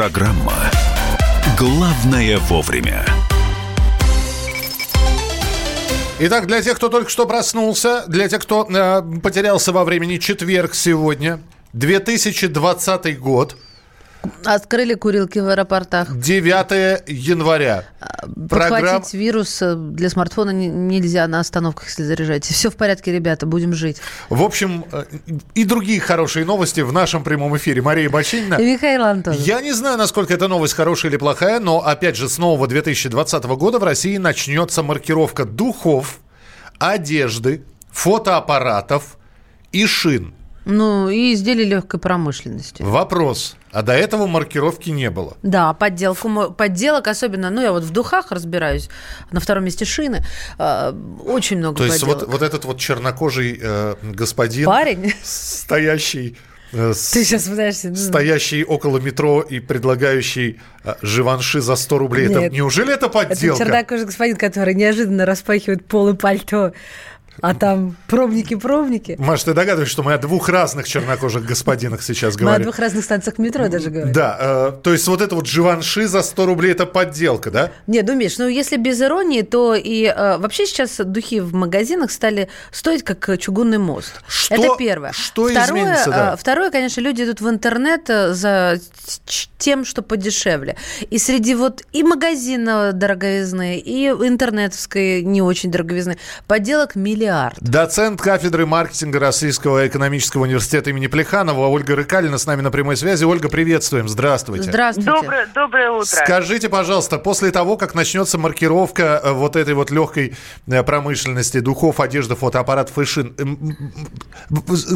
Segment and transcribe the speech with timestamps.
[0.00, 0.54] Программа
[1.58, 3.04] «Главное вовремя».
[6.20, 10.74] Итак, для тех, кто только что проснулся, для тех, кто э, потерялся во времени, четверг
[10.74, 11.38] сегодня,
[11.74, 13.58] 2020 год–
[14.44, 16.16] Открыли курилки в аэропортах.
[16.16, 17.84] 9 января.
[18.20, 19.02] Подхватить Программ...
[19.12, 22.52] вирус э, для смартфона нельзя на остановках, если заряжаете.
[22.54, 23.98] Все в порядке, ребята, будем жить.
[24.28, 25.04] В общем, э,
[25.54, 27.82] и другие хорошие новости в нашем прямом эфире.
[27.82, 28.54] Мария Бочинина.
[28.54, 29.40] И Михаил Антонов.
[29.40, 33.44] Я не знаю, насколько эта новость хорошая или плохая, но, опять же, с нового 2020
[33.44, 36.20] года в России начнется маркировка духов,
[36.78, 39.18] одежды, фотоаппаратов
[39.72, 42.82] и шин– ну, и изделия легкой промышленности.
[42.82, 43.56] Вопрос.
[43.72, 45.36] А до этого маркировки не было.
[45.42, 48.88] Да, подделку, подделок особенно, ну, я вот в духах разбираюсь,
[49.30, 50.24] на втором месте шины,
[50.58, 50.92] э,
[51.24, 52.08] очень много То подделок.
[52.08, 54.66] есть вот, вот этот вот чернокожий э, господин...
[54.66, 55.14] Парень?
[55.22, 56.36] Стоящий...
[56.72, 57.90] Э, Ты сейчас пытаешься...
[57.90, 57.96] Ну...
[57.96, 62.28] Стоящий около метро и предлагающий э, живанши за 100 рублей.
[62.28, 63.62] Нет, это, неужели это подделка?
[63.62, 66.72] Это чернокожий господин, который неожиданно распахивает пол и пальто
[67.42, 69.16] а там пробники-пробники.
[69.18, 72.58] Маш, ты догадываешься, что мы о двух разных чернокожих господинах сейчас говорим?
[72.58, 74.12] Мы о двух разных станциях метро даже говорим.
[74.12, 77.72] Да, э, то есть вот это вот Живанши за 100 рублей– это подделка, да?
[77.86, 82.10] Нет, ну, Миш, ну если без иронии, то и э, вообще сейчас духи в магазинах
[82.10, 84.20] стали стоить как чугунный мост.
[84.28, 85.12] Что, это первое.
[85.12, 86.32] Что второе, изменится, да?
[86.34, 88.78] Э, второе, конечно, люди идут в интернет э, за
[89.58, 90.76] тем, что подешевле.
[91.10, 97.56] И среди вот и магазина дороговизны, и интернетовской не очень дороговизны подделок миллиард миллиард.
[97.60, 103.24] Доцент кафедры маркетинга Российского экономического университета имени Плеханова Ольга Рыкалина с нами на прямой связи.
[103.24, 104.08] Ольга, приветствуем.
[104.08, 104.64] Здравствуйте.
[104.64, 105.10] Здравствуйте.
[105.10, 106.04] Доброе, доброе утро.
[106.04, 110.34] Скажите, пожалуйста, после того, как начнется маркировка э, вот этой вот легкой
[110.66, 113.34] э, промышленности, духов, одежды, фотоаппаратов и шин,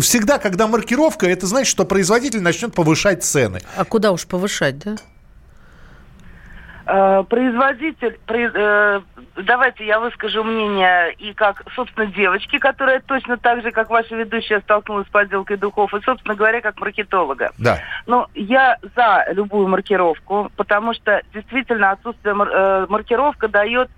[0.00, 3.60] всегда, когда маркировка, это значит, что производитель начнет повышать цены.
[3.76, 4.96] А куда уж повышать, да?
[6.86, 9.00] Э, производитель, э,
[9.36, 14.60] давайте я выскажу мнение и как, собственно, девочки, которая точно так же, как ваша ведущая,
[14.60, 17.52] столкнулась с подделкой духов, и, собственно говоря, как маркетолога.
[17.58, 17.80] Да.
[18.06, 23.90] Но я за любую маркировку, потому что действительно отсутствие э, маркировка дает,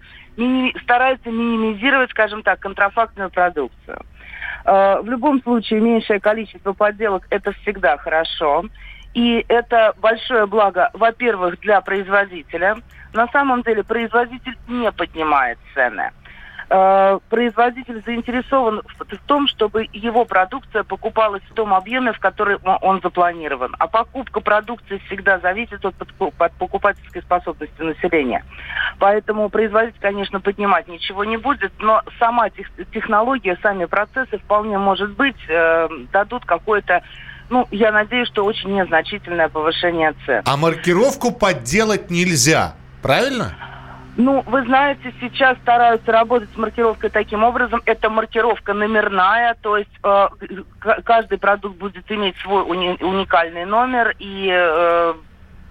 [0.82, 4.00] старается минимизировать, скажем так, контрафактную продукцию.
[4.64, 8.64] В любом случае, меньшее количество подделок– это всегда хорошо.
[9.14, 12.76] И это большое благо, во-первых, для производителя.
[13.16, 16.12] На самом деле производитель не поднимает цены.
[16.69, 23.00] Э, производитель заинтересован в том, чтобы его продукция покупалась в том объеме, в который он
[23.00, 23.75] запланирован.
[23.78, 25.94] А покупка продукции всегда зависит от
[26.59, 28.44] покупательской способности населения.
[28.99, 35.37] Поэтому производитель, конечно, поднимать ничего не будет, но сама технология, сами процессы вполне, может быть,
[35.49, 37.03] э, дадут какое-то
[37.49, 40.43] ну, я надеюсь, что очень незначительное повышение цен.
[40.44, 43.52] А маркировку подделать нельзя, правильно?
[44.16, 47.82] Ну, вы знаете, сейчас стараются работать с маркировкой таким образом.
[47.84, 50.28] Это маркировка номерная, то есть э,
[51.04, 55.14] каждый продукт будет иметь свой уни- уникальный номер, и, э,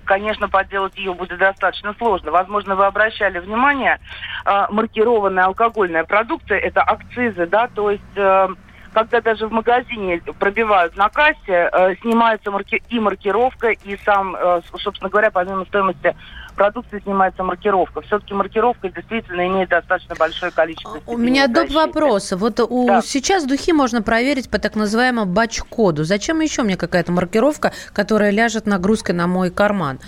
[0.03, 2.29] конечно, подделать ее будет достаточно сложно.
[2.29, 3.99] Возможно, вы обращали внимание,
[4.45, 8.03] э, маркированная алкогольная продукция– это акцизы, да, то есть...
[8.15, 8.49] Э,
[8.93, 14.61] когда даже в магазине пробивают на кассе, э, снимается марки- и маркировка, и сам, э,
[14.73, 16.15] собственно говоря, помимо стоимости
[16.55, 18.01] продукции снимается маркировка.
[18.01, 20.99] Все-таки маркировка действительно имеет достаточно большое количество.
[21.05, 21.71] У меня доп.
[21.71, 22.37] вопроса.
[22.37, 23.01] Вот у, да.
[23.01, 26.03] сейчас духи можно проверить по так называемому бач-коду.
[26.03, 29.99] Зачем еще мне какая-то маркировка, которая ляжет нагрузкой на мой карман?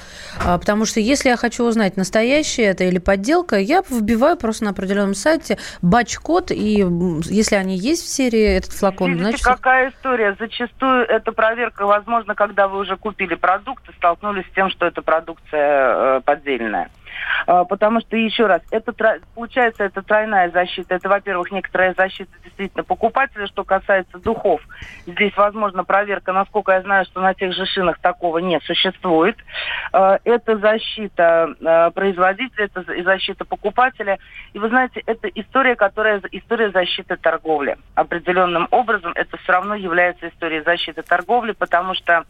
[0.43, 4.71] А, потому что если я хочу узнать, настоящее это или подделка, я вбиваю просто на
[4.71, 6.85] определенном сайте бач-код, и
[7.25, 9.45] если они есть в серии, этот флакон, Видите, значит...
[9.45, 10.35] какая история?
[10.39, 15.01] Зачастую эта проверка, возможно, когда вы уже купили продукт и столкнулись с тем, что эта
[15.01, 16.89] продукция э, поддельная.
[17.45, 18.93] А, потому что, еще раз, это
[19.35, 20.95] получается, это тройная защита.
[20.95, 23.47] Это, во-первых, некоторая защита действительно покупателя.
[23.47, 24.61] Что касается духов,
[25.05, 29.37] здесь возможно проверка, насколько я знаю, что на тех же шинах такого не существует.
[29.91, 34.19] А, это защита а, производителя, это защита покупателя.
[34.53, 37.77] И вы знаете, это история, которая история защиты торговли.
[37.95, 42.25] Определенным образом это все равно является историей защиты торговли, потому что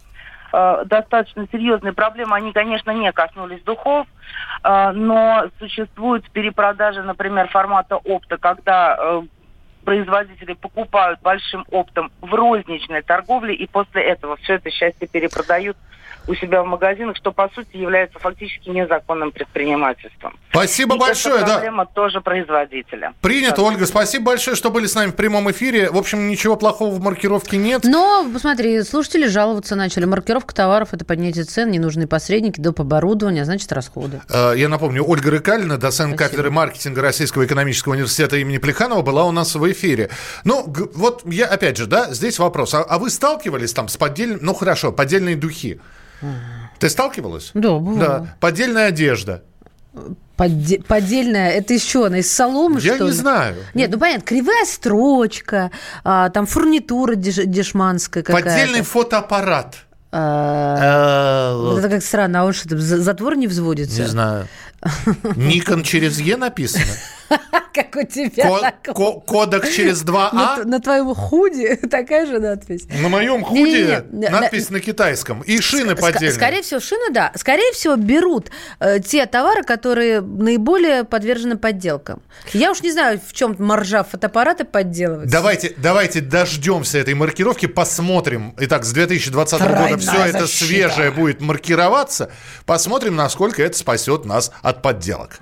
[0.58, 2.36] э, достаточно серьезные проблемы.
[2.36, 4.08] Они, конечно, не коснулись духов,
[4.64, 9.22] э, но существует перепродажа, например, формата опта, когда э,
[9.86, 15.78] производители покупают большим оптом в розничной торговле и после этого все это счастье перепродают
[16.28, 20.38] у себя в магазинах, что по сути является фактически незаконным предпринимательством.
[20.52, 21.36] Спасибо И большое.
[21.38, 21.54] Это Да.
[21.54, 23.14] проблема тоже производителя.
[23.22, 23.64] Принято, Да.
[23.64, 23.86] Ольга.
[23.86, 25.90] Спасибо большое, что были с нами в прямом эфире.
[25.90, 27.84] В общем, ничего плохого в маркировке нет.
[27.84, 30.06] Но, посмотри, слушатели жаловаться начали.
[30.06, 32.78] Маркировка товаров– это поднятие цен, ненужные посредники, доп.
[32.82, 34.22] оборудование, а значит, расходы.
[34.30, 36.18] Э, Я напомню, Ольга Рыкалина, доцент Спасибо.
[36.18, 40.10] кафедры маркетинга Российского экономического университета имени Плеханова, была у нас в эфире.
[40.44, 42.74] Ну, вот я, опять же, да, здесь вопрос.
[42.74, 45.80] А, а вы сталкивались там с поддельными, ну хорошо, поддельные духи?
[46.80, 47.52] Ты сталкивалась?
[47.54, 48.00] Да, бывало.
[48.00, 48.36] Да.
[48.40, 49.44] Поддельная одежда.
[50.38, 52.06] Подде- поддельная, это из чего?
[52.06, 53.16] Она из соломы, Я что не ли?
[53.16, 53.56] знаю.
[53.74, 55.72] Нет, ну понятно, кривая строчка,
[56.04, 58.48] а, там фурнитура деш- дешманская какая-то.
[58.48, 59.78] Поддельный фотоаппарат.
[60.12, 64.02] А, Э, вот это как странно, а он что, за- затвор не взводится?
[64.02, 64.48] Не знаю.
[65.36, 66.86] Никон через Е написано.
[67.74, 68.72] Как у тебя.
[68.84, 70.56] Ко- ко- Кодек через На, 2А.
[70.56, 72.88] т- на твоем худе такая же надпись.
[73.02, 75.42] На моем худе надпись на китайском.
[75.42, 76.32] И шины Ска- поддельные.
[76.32, 77.32] Скорее всего, шины, да.
[77.36, 82.22] Скорее всего, берут э, те товары, которые наиболее подвержены подделкам.
[82.54, 85.32] Я уж не знаю, в чем маржа фотоаппарата подделывается.
[85.32, 88.56] Давайте, давайте дождемся этой маркировки, посмотрим.
[88.58, 90.66] Итак, с 2020 года Тройная все это защита.
[90.66, 92.32] свежее будет маркироваться.
[92.66, 95.40] Посмотрим, насколько это спасет нас от подделок.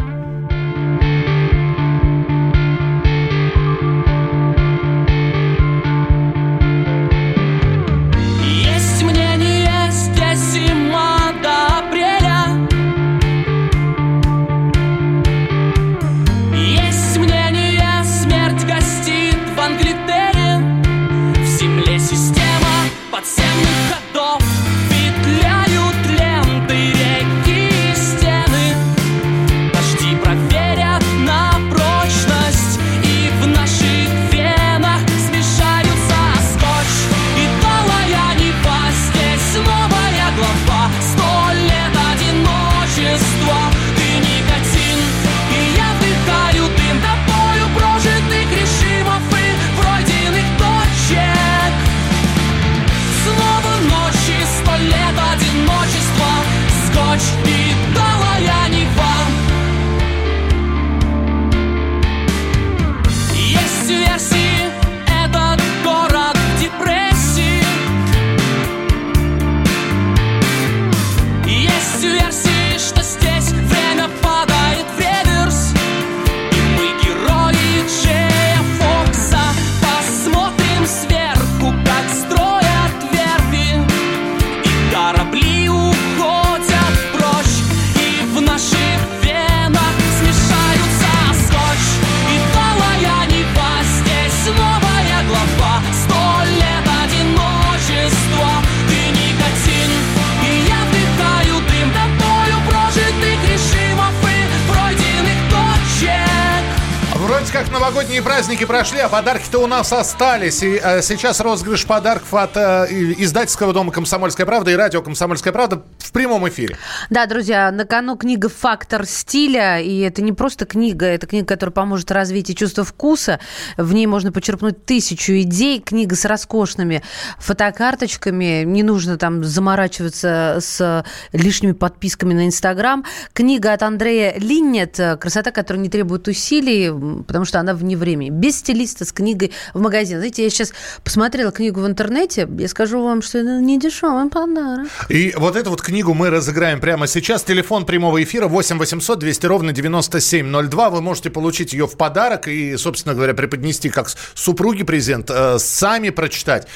[108.76, 110.62] Прошли, а подарки-то у нас остались.
[110.62, 112.58] И э, сейчас розыгрыш подарков от
[112.92, 116.78] и- издательского дома «Комсомольская правда» и радио «Комсомольская правда» в прямом эфире.
[117.10, 119.80] Да, друзья, на кону книга «Фактор стиля».
[119.80, 123.40] И это не просто книга, это книга, которая поможет развить чувство вкуса.
[123.78, 125.80] В ней можно почерпнуть тысячу идей.
[125.80, 127.02] Книга с роскошными
[127.40, 128.64] фотокарточками.
[128.66, 133.06] Не нужно там заморачиваться с лишними подписками на Инстаграм.
[133.32, 136.92] Книга от Андрея Линнет «Красота, которая не требует усилий»,
[137.26, 138.32] потому что она вне времени.
[138.32, 140.18] Без стилиста с книгой в магазин.
[140.18, 140.74] Знаете, я сейчас
[141.04, 142.50] посмотрела книгу в интернете.
[142.58, 144.88] Я скажу вам, что это не дешевый подарок.
[145.08, 147.44] И вот эту вот книгу мы разыграем прямо сейчас.
[147.44, 150.90] Телефон прямого эфира 8 800 200 ровно 9702.
[150.90, 156.10] Вы можете получить ее в подарок и, собственно говоря, преподнести как супруге презент, э, сами
[156.10, 156.68] прочитать.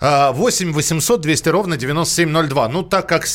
[0.00, 2.68] Э, 8 800 200 ровно 9702.
[2.68, 3.26] Ну, так как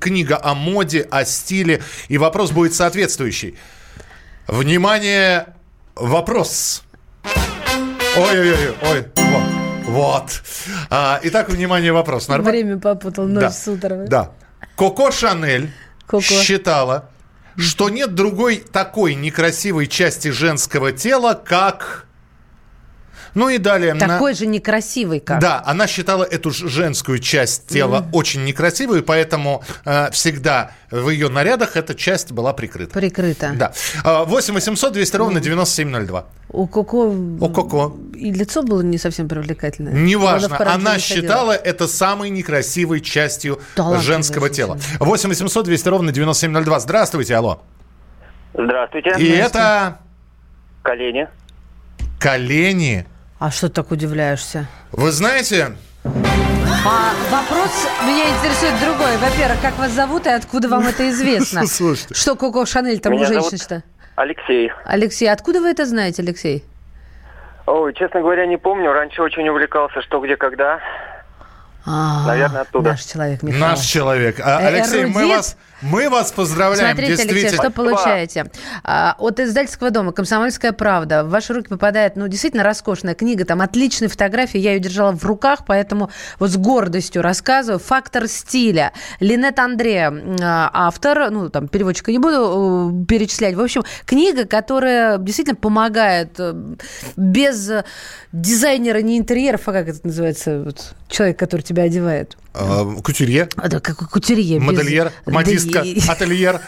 [0.00, 3.58] книга о моде, о стиле, и вопрос будет соответствующий.
[4.46, 5.48] Внимание,
[5.94, 6.82] вопрос.
[8.18, 9.06] Ой-ой-ой, ой,
[9.86, 10.42] вот.
[10.90, 12.26] А, итак, внимание, вопрос.
[12.28, 12.50] Нормально?
[12.50, 13.50] Время попутал, ночь Да.
[13.50, 14.06] судорога.
[14.08, 14.30] Да.
[14.76, 15.70] Коко Шанель
[16.06, 16.22] Коко.
[16.22, 17.10] считала,
[17.56, 22.06] что нет другой такой некрасивой части женского тела, как...
[23.34, 23.94] Ну и далее...
[23.94, 25.40] на- Такой же некрасивый, как.
[25.40, 31.76] Да, она считала эту женскую часть тела очень некрасивой, поэтому э, всегда в ее нарядах
[31.76, 32.92] эта часть была прикрыта.
[32.98, 33.52] Прикрыто.
[33.54, 33.72] Да.
[34.04, 36.26] А, 8 800 200 ровно 9702.
[36.50, 37.08] У Коко...
[37.08, 37.96] У Коко.
[38.14, 39.92] И лицо было не совсем привлекательное.
[39.92, 40.98] Неважно, она не ходила.
[40.98, 44.78] считала это самой некрасивой частью Талантливая женского женщина.
[44.78, 44.78] тела.
[45.00, 46.80] 8 800 200 ровно 9702.
[46.80, 47.60] Здравствуйте, алло.
[48.54, 49.10] Здравствуйте.
[49.18, 50.00] И это
[50.82, 51.28] Колени.
[52.18, 53.06] колени.
[53.38, 54.66] А что ты так удивляешься?
[54.90, 59.16] Вы знаете, А вопрос меня интересует другой.
[59.18, 61.66] Во-первых, как вас зовут и откуда вам это известно?
[61.66, 62.14] Слушайте.
[62.14, 63.82] Что Коко Шанель там у женщин-то?
[64.16, 64.72] Алексей.
[64.84, 66.64] Алексей, откуда вы это знаете, Алексей?
[67.66, 68.92] Ой, честно говоря, не помню.
[68.92, 70.80] Раньше очень увлекался «Что, где, когда».
[71.90, 72.90] А, Наверное, оттуда.
[72.90, 73.64] Наш человек, Михаил.
[73.64, 74.40] наш человек.
[74.44, 77.62] А, Э, Алексей, мы вас, мы вас поздравляем, Смотрите, Алексей, действительно.
[77.62, 78.50] что получаете?
[78.84, 83.62] А, От издательского дома «Комсомольская правда» в ваши руки попадает, ну, действительно роскошная книга, там
[83.62, 87.78] отличные фотографии, я ее держала в руках, поэтому вот с гордостью рассказываю.
[87.78, 88.92] «Фактор стиля».
[89.20, 93.54] Линет Андрея, а, автор, ну, там, переводчика не буду э, перечислять.
[93.54, 96.52] В общем, книга, которая действительно помогает э,
[97.16, 97.70] без
[98.32, 102.36] дизайнера, не интерьеров, а как это называется, вот, человек, который тебя одевает.
[102.54, 104.58] А, Кутюрье, А, да, как кутюрье.
[104.58, 106.60] без- модельер, Да модистка, и- ательер.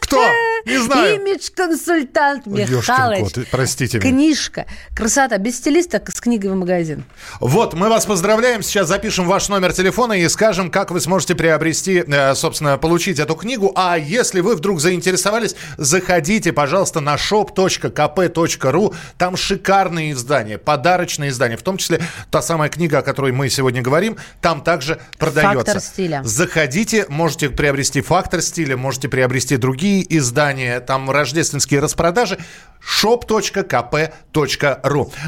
[0.00, 0.24] Кто?
[0.66, 1.16] Не знаю.
[1.20, 3.20] Имидж-консультант Михалыч.
[3.34, 4.08] кот, простите меня.
[4.10, 4.66] Книжка.
[4.94, 5.38] Красота.
[5.38, 7.04] Без стилиста с книгой в магазин.
[7.40, 8.62] Вот, мы вас поздравляем.
[8.62, 13.34] Сейчас запишем ваш номер телефона и скажем, как вы сможете приобрести, э, собственно, получить эту
[13.34, 13.72] книгу.
[13.76, 18.94] А если вы вдруг заинтересовались, заходите, пожалуйста, на shop.kp.ru.
[19.18, 21.56] Там шикарные издания, подарочные издания.
[21.56, 22.00] В том числе
[22.30, 25.35] та самая книга, о которой мы сегодня говорим, там также продается.
[25.42, 26.20] «Фактор стиля».
[26.24, 32.38] Заходите, можете приобрести «Фактор стиля», можете приобрести другие издания, там рождественские распродажи
[32.86, 34.12] shop.kp.ru.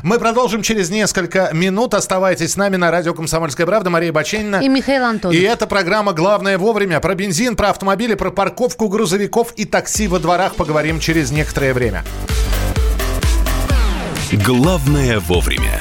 [0.03, 1.95] Мы продолжим через несколько минут.
[1.95, 3.91] Оставайтесь с нами на радио «Комсомольская правда».
[3.91, 4.61] Мария Баченина.
[4.63, 5.37] И Михаил Антонов.
[5.37, 7.01] И это программа «Главное вовремя».
[7.01, 12.05] Про бензин, про автомобили, про парковку грузовиков и такси во дворах поговорим через некоторое время.
[14.33, 15.81] Главное вовремя.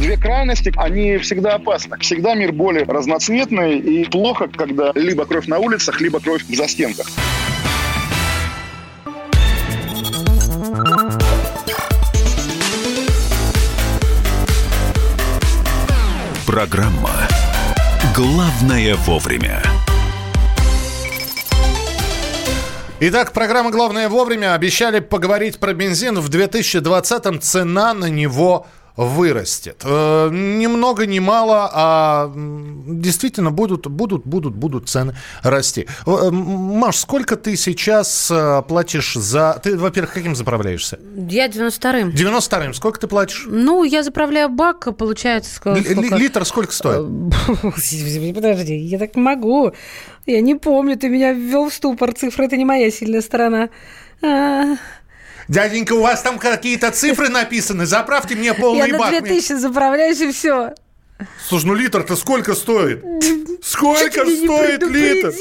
[0.00, 1.98] Две крайности, они всегда опасны.
[1.98, 7.06] Всегда мир более разноцветный и плохо, когда либо кровь на улицах, либо кровь в застенках.
[16.46, 17.10] Программа
[18.14, 19.62] «Главное вовремя».
[23.00, 24.54] Итак, программа «Главное вовремя».
[24.54, 26.20] Обещали поговорить про бензин.
[26.20, 29.82] В 2020-м цена на него вырастет.
[29.84, 35.86] Э, ни много, ни мало, а действительно будут, будут, будут, будут цены расти.
[36.06, 39.60] Э, Маш, сколько ты сейчас э, платишь за...
[39.62, 40.98] Ты, во-первых, каким заправляешься?
[41.28, 42.10] Я 92-м.
[42.10, 42.74] 92-м.
[42.74, 43.44] Сколько ты платишь?
[43.48, 45.60] Ну, я заправляю бак, получается...
[45.60, 46.14] ск- Ли- сколько?
[46.16, 47.06] ли- Литр сколько стоит?
[48.34, 49.72] Подожди, я так не могу.
[50.26, 52.12] Я не помню, ты меня ввел в ступор.
[52.12, 53.70] Цифры– это не моя сильная сторона.
[55.48, 57.86] Дяденька, у вас там какие-то цифры написаны.
[57.86, 59.10] Заправьте мне полный Я на бак.
[59.10, 60.74] 2000 заправляюсь, и все.
[61.48, 63.04] Слушай, ну литр-то сколько стоит?
[63.62, 65.32] Сколько стоит литр?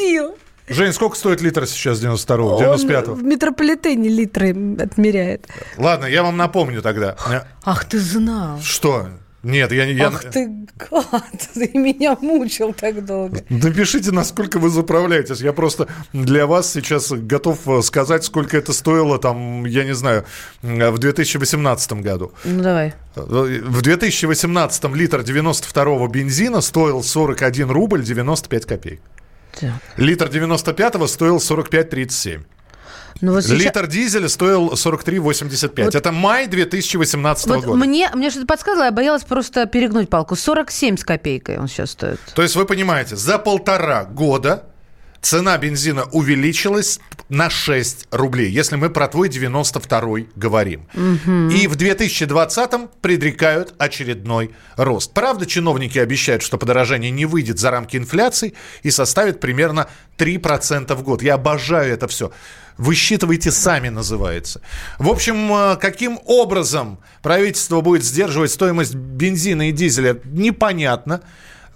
[0.67, 3.13] Жень, сколько стоит литр сейчас 92-го, 95-го?
[3.13, 5.47] Он в метрополитене литры отмеряет.
[5.77, 7.17] Ладно, я вам напомню тогда.
[7.65, 8.61] Ах, ты знал.
[8.61, 9.09] Что?
[9.43, 9.85] Нет, я...
[9.85, 10.07] я...
[10.07, 13.43] Ах ты гад, ты меня мучил так долго.
[13.49, 15.41] Напишите, насколько вы заправляетесь.
[15.41, 20.25] Я просто для вас сейчас готов э, сказать, сколько это стоило, там, я не знаю,
[20.61, 22.33] э, в 2018 году.
[22.43, 22.93] Ну, давай.
[23.15, 23.21] Э,
[23.65, 29.01] В 2018 литр 92-го бензина стоил 41 рубль 95 копеек.
[29.59, 29.73] Так.
[29.97, 32.41] Литр 95-го стоил 45,37.
[33.21, 35.85] Ну, вот сейчас- Литр дизеля стоил 43,85.
[35.85, 37.77] Вот- Это май 2018 Вот года.
[37.77, 40.35] мне, мне что-то подсказывало, я боялась просто перегнуть палку.
[40.35, 42.19] 47 с копейкой он сейчас стоит.
[42.35, 44.63] То есть вы понимаете, за полтора года
[45.21, 46.99] цена бензина увеличилась
[47.31, 50.85] на 6 рублей, если мы про твой 92-й говорим.
[50.93, 55.13] И в 2020-м предрекают очередной рост.
[55.13, 61.03] Правда, чиновники обещают, что подорожание не выйдет за рамки инфляции и составит примерно 3% в
[61.03, 61.23] год.
[61.23, 62.33] Я обожаю это все.
[62.77, 64.61] Высчитывайте сами, называется.
[64.99, 71.21] В общем, э, каким образом правительство будет сдерживать стоимость бензина и дизеля, непонятно.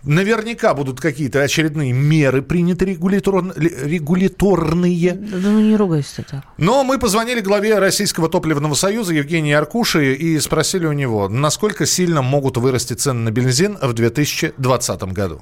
[0.06, 3.44] Наверняка будут какие-то очередные меры приняты регулятор...
[3.58, 5.14] регуляторные.
[5.14, 6.44] Да ну не ругайся так.
[6.58, 12.22] Но мы позвонили главе Российского топливного союза Евгении Аркуши и спросили у него, насколько сильно
[12.22, 15.42] могут вырасти цены на бензин в 2020 году.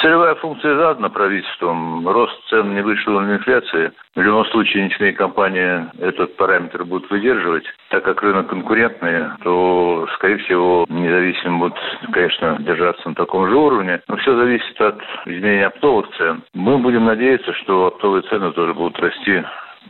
[0.00, 2.08] Целевая функция задана правительством.
[2.08, 3.92] Рост цен не выше уровня инфляции.
[4.14, 7.64] В любом случае нефтяные компании этот параметр будут выдерживать.
[7.90, 11.78] Так как рынок конкурентный, то, скорее всего, независимо будут,
[12.12, 14.00] конечно, держаться на таком же уровне.
[14.08, 16.44] Но все зависит от изменения оптовых цен.
[16.54, 19.42] Мы будем надеяться, что оптовые цены тоже будут расти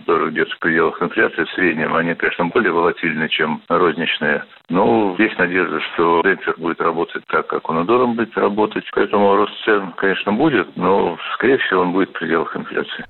[0.07, 1.95] тоже где-то в пределах инфляции в среднем.
[1.95, 4.45] Они, конечно, более волатильны, чем розничные.
[4.69, 8.85] Но есть надежда, что демпфер будет работать так, как он и должен быть работать.
[8.93, 13.05] Поэтому рост цен, конечно, будет, но, скорее всего, он будет в пределах инфляции.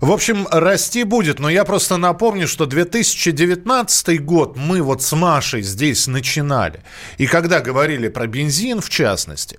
[0.00, 5.62] В общем, расти будет, но я просто напомню, что 2019 год мы вот с Машей
[5.62, 6.80] здесь начинали.
[7.18, 9.58] И когда говорили про бензин, в частности,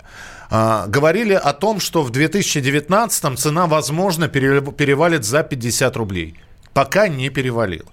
[0.50, 6.36] а, говорили о том, что в 2019 цена, возможно, перевалит за 50 рублей
[6.74, 7.86] пока не перевалил.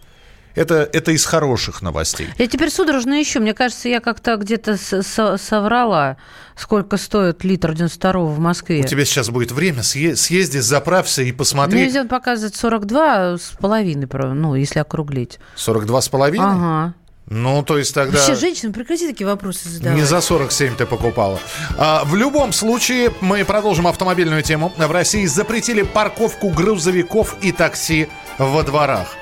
[0.54, 2.28] Это, это из хороших новостей.
[2.38, 3.40] Я теперь судорожно ищу.
[3.40, 6.16] Мне кажется, я как-то где-то соврала,
[6.54, 8.80] сколько стоит литр 92 в Москве.
[8.80, 9.82] У тебя сейчас будет время.
[9.82, 11.78] Съезди, заправься и посмотри.
[11.78, 15.40] Мне везет показывает 42 с половиной, ну, если округлить.
[15.56, 16.46] 42 с половиной?
[16.46, 16.94] Ага.
[17.26, 18.18] Ну, то есть тогда...
[18.18, 19.98] Вообще, женщина, прекрати такие вопросы задавать.
[19.98, 21.40] Не за 47 ты покупала.
[21.78, 24.72] А, в любом случае, мы продолжим автомобильную тему.
[24.76, 29.14] В России запретили парковку грузовиков и такси во дворах.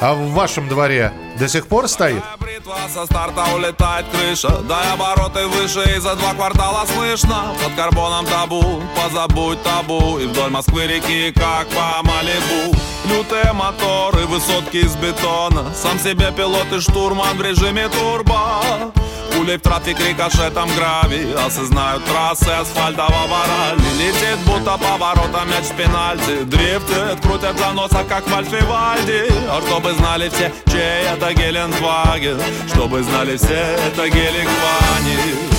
[0.00, 2.22] А в вашем дворе до сих пор стоит?
[2.38, 4.48] Бритва со старта улетает крыша.
[4.62, 7.54] Дай обороты выше и за два квартала слышно.
[7.62, 10.18] Под карбоном табу, позабудь табу.
[10.18, 12.74] И вдоль Москвы реки, как по Малибу.
[13.10, 15.66] Лютые моторы, высотки из бетона.
[15.74, 18.92] Сам себе пилот и штурман в режиме турбо.
[19.32, 26.42] Пулей в трафик рикошетом гравий Осознают трассы асфальтового ралли Летит будто поворотом мяч в пенальти.
[26.44, 33.36] Дрифтит, крутят за носа, как Вальфивальди А чтобы знали все, чей это Геленваген Чтобы знали
[33.36, 35.16] все, это гелик Вани.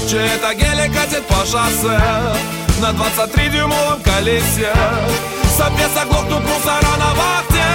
[0.10, 2.00] Чей это гелик катит по шоссе
[2.82, 4.74] На 23-дюймовом колесе.
[5.58, 7.66] Сопец оглохнут мусора на вахте.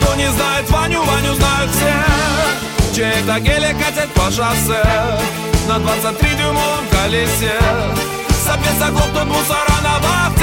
[0.00, 2.94] Кто не знает Ваню, Ваню знают все.
[2.94, 4.84] Чей это гелик катит по шоссе
[5.68, 7.58] На 23-дюймовом колесе.
[8.44, 10.33] Сопец оглохнут мусора на вахте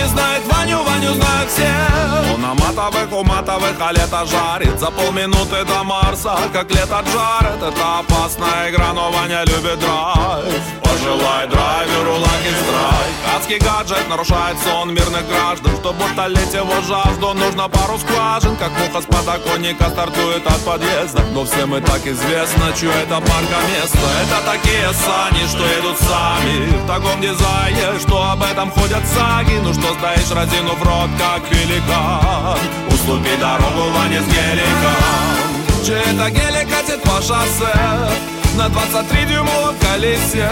[0.00, 2.32] не знает Ваню, Ваню знают все.
[2.34, 4.78] Он на матовых, у матовых, а лето жарит.
[4.78, 11.48] За полминуты до Марса, как лето жарит Это опасная игра, но Ваня любит драйв Пожелай
[11.48, 17.98] драйверу лаки страйк Адский гаджет нарушает сон мирных граждан Чтобы утолить его жажду, нужно пару
[17.98, 21.22] скважин Как муха с подоконника стартует от подъезда.
[21.32, 23.98] Но всем и так известно, чье это парка место.
[24.22, 26.66] Это такие сани, что едут сами.
[26.84, 29.58] В таком дизайне, что об этом ходят саги.
[29.62, 32.58] Ну что стоишь, разинув рот, как великан
[32.88, 35.86] Уступи дорогу Ване с геликом.
[35.86, 40.48] Чей это гелик катит по шоссе на 23-дюймовом колесе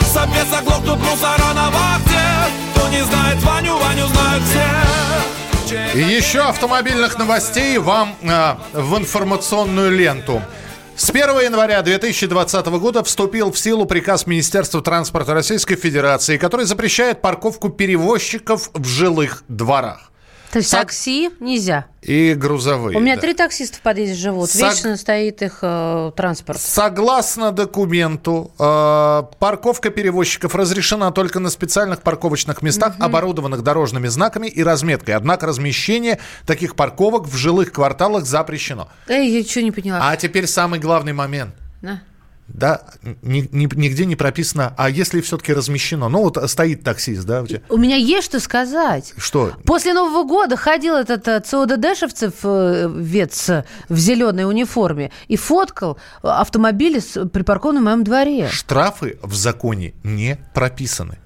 [0.00, 2.20] Сопец оглохнут мусора на вахте
[2.74, 9.90] Кто не знает Ваню, Ваню знают все И еще автомобильных новостей вам э, в информационную
[9.90, 10.42] ленту.
[10.96, 17.22] С 1 января 2020 года вступил в силу приказ Министерства транспорта Российской Федерации, который запрещает
[17.22, 20.09] парковку перевозчиков в жилых дворах.
[20.50, 20.80] То есть Сог...
[20.80, 21.86] такси нельзя?
[22.02, 22.96] И грузовые.
[22.96, 23.20] У меня да.
[23.20, 24.50] три таксиста в подъезде живут.
[24.50, 24.70] Сог...
[24.70, 26.60] Вечно стоит их э, транспорт.
[26.60, 33.04] Согласно документу, э, парковка перевозчиков разрешена только на специальных парковочных местах, угу.
[33.04, 35.14] оборудованных дорожными знаками и разметкой.
[35.14, 38.88] Однако размещение таких парковок в жилых кварталах запрещено.
[39.06, 40.00] Эй, я что не поняла.
[40.02, 41.54] А теперь самый главный момент.
[41.80, 42.00] Да
[42.52, 42.82] да,
[43.22, 46.08] ни, ни, нигде не прописано, а если все-таки размещено?
[46.08, 47.44] Ну, вот стоит таксист, да?
[47.68, 49.14] У меня есть что сказать.
[49.16, 49.52] Что?
[49.64, 53.50] После Нового года ходил этот э, ЦОДДшевцев, э, вец
[53.88, 58.48] в зеленой униформе, и фоткал автомобили, припаркованные в моем дворе.
[58.48, 61.18] Штрафы в законе не прописаны.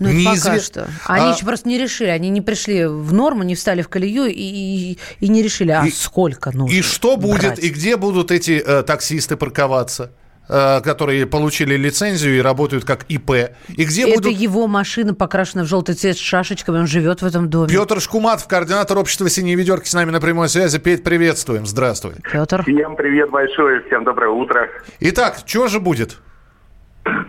[0.00, 0.74] Ну, это Неизвест...
[0.74, 0.88] пока что.
[1.04, 1.34] Они а...
[1.34, 2.08] еще просто не решили.
[2.08, 5.86] Они не пришли в норму, не встали в колею и, и, и не решили, а
[5.86, 7.58] и, сколько нужно И что будет, брать?
[7.58, 10.10] и где будут эти э, таксисты парковаться?
[10.50, 13.30] Э, которые получили лицензию и работают как ИП.
[13.68, 14.32] И где Это будут...
[14.32, 17.72] его машина покрашена в желтый цвет с шашечками, он живет в этом доме.
[17.72, 20.78] Петр Шкуматов, координатор общества «Синие ведерки» с нами на прямой связи.
[20.78, 21.66] Петь, приветствуем.
[21.66, 22.14] Здравствуй.
[22.30, 22.62] Петр.
[22.62, 24.68] Всем привет большое, всем доброе утро.
[25.00, 26.18] Итак, что же будет?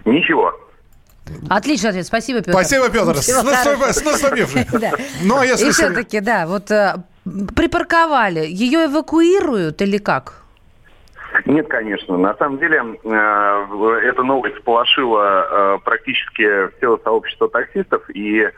[0.05, 0.53] Ничего.
[1.49, 2.05] Отличный ответ.
[2.05, 2.51] Спасибо, Петр.
[2.51, 3.13] Спасибо, Петр.
[3.19, 3.91] Всего хорошего.
[3.91, 4.65] с наступившим.
[4.79, 4.91] Да.
[5.23, 5.69] Ну, а если...
[5.69, 6.95] И все-таки, да, вот э,
[7.55, 8.45] припарковали.
[8.47, 10.41] Ее эвакуируют или как?
[11.45, 12.17] Нет, конечно.
[12.17, 18.51] На самом деле, э, эта новость сполошила э, практически все сообщество таксистов, и э,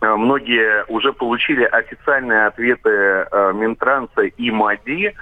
[0.00, 5.14] многие уже получили официальные ответы Минтранса и МАДИ,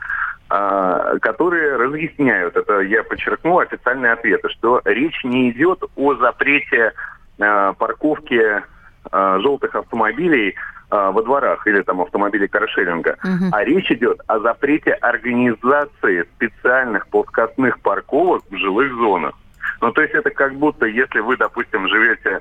[1.23, 6.93] которые разъясняют, это я подчеркну, официальные ответы, что речь не идет о запрете
[7.39, 8.63] парковки
[9.11, 10.55] э, желтых автомобилей
[10.93, 13.49] во дворах или там автомобилей каршеринга, Мгм.
[13.53, 19.35] а речь идет о запрете организации специальных плоскостных парковок в жилых зонах.
[19.81, 22.41] Ну, то есть это как будто, если вы, допустим, живете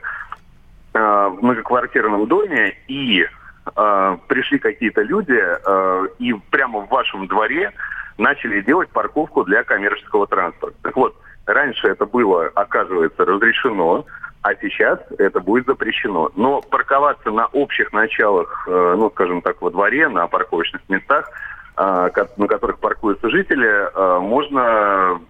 [0.94, 3.26] э, в многоквартирном доме и
[3.76, 7.72] э, пришли какие-то люди э, и прямо в вашем дворе
[8.18, 10.76] начали делать парковку для коммерческого транспорта.
[10.84, 14.06] Так вот, раньше это было, оказывается, разрешено,
[14.42, 16.32] а сейчас это будет запрещено.
[16.36, 21.30] Но парковаться на общих началах, э, ну, скажем так, во дворе, на парковочных местах,
[21.78, 25.22] э, на которых паркуются жители, э, можно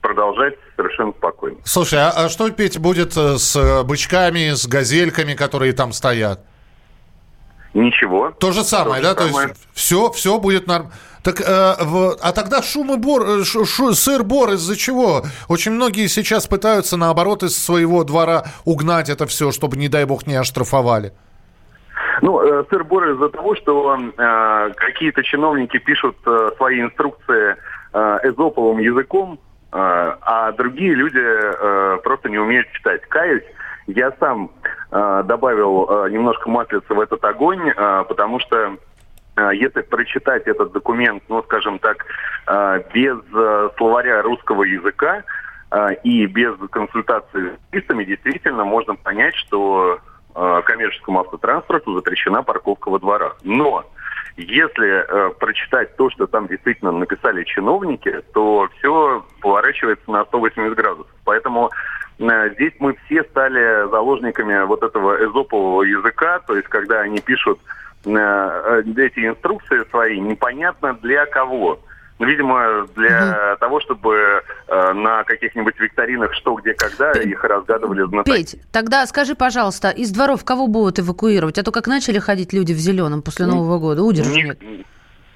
[0.00, 1.56] продолжать совершенно спокойно.
[1.64, 6.40] Слушай, а, а что, Петь, будет с бычками, с газельками, которые там стоят?
[7.72, 8.30] Ничего.
[8.38, 9.08] То же самое, То да?
[9.08, 9.48] же То самое.
[9.48, 10.92] есть все, все будет нормально.
[11.24, 15.22] Так, э, в- а тогда шум и бор, э, шу- шу- сыр-бор из-за чего?
[15.48, 20.26] Очень многие сейчас пытаются, наоборот, из своего двора угнать это все, чтобы, не дай бог,
[20.26, 21.12] не оштрафовали.
[22.22, 27.56] Ну, э, сыр-бор из-за того, что э, какие-то чиновники пишут э, свои инструкции
[27.94, 29.38] э, эзоповым языком,
[29.72, 33.00] э, а другие люди э, просто не умеют читать.
[33.08, 33.42] Каюсь,
[33.86, 34.50] я сам
[34.92, 38.76] э, добавил э, немножко маслица в этот огонь, э, потому что э,
[39.52, 42.06] если прочитать этот документ, ну, скажем так,
[42.46, 45.24] э, без э, словаря русского языка
[45.70, 50.00] э, и без консультации с юристами, действительно можно понять, что
[50.64, 53.36] коммерческому автотранспорту запрещена парковка во дворах.
[53.44, 53.84] Но
[54.36, 61.12] если э, прочитать то, что там действительно написали чиновники, то все поворачивается на 180 градусов.
[61.24, 61.70] Поэтому
[62.18, 67.60] э, здесь мы все стали заложниками вот этого эзопового языка, то есть когда они пишут
[68.06, 71.80] эти инструкции свои, непонятно для кого.
[72.20, 78.36] Ну, видимо, для того, чтобы э, на каких-нибудь викторинах что, где, когда их разгадывали знатоки.
[78.36, 81.58] Петь, тогда скажи, пожалуйста, из дворов кого будут эвакуировать?
[81.58, 84.58] А то как начали ходить люди в зеленом после Нового года, нет.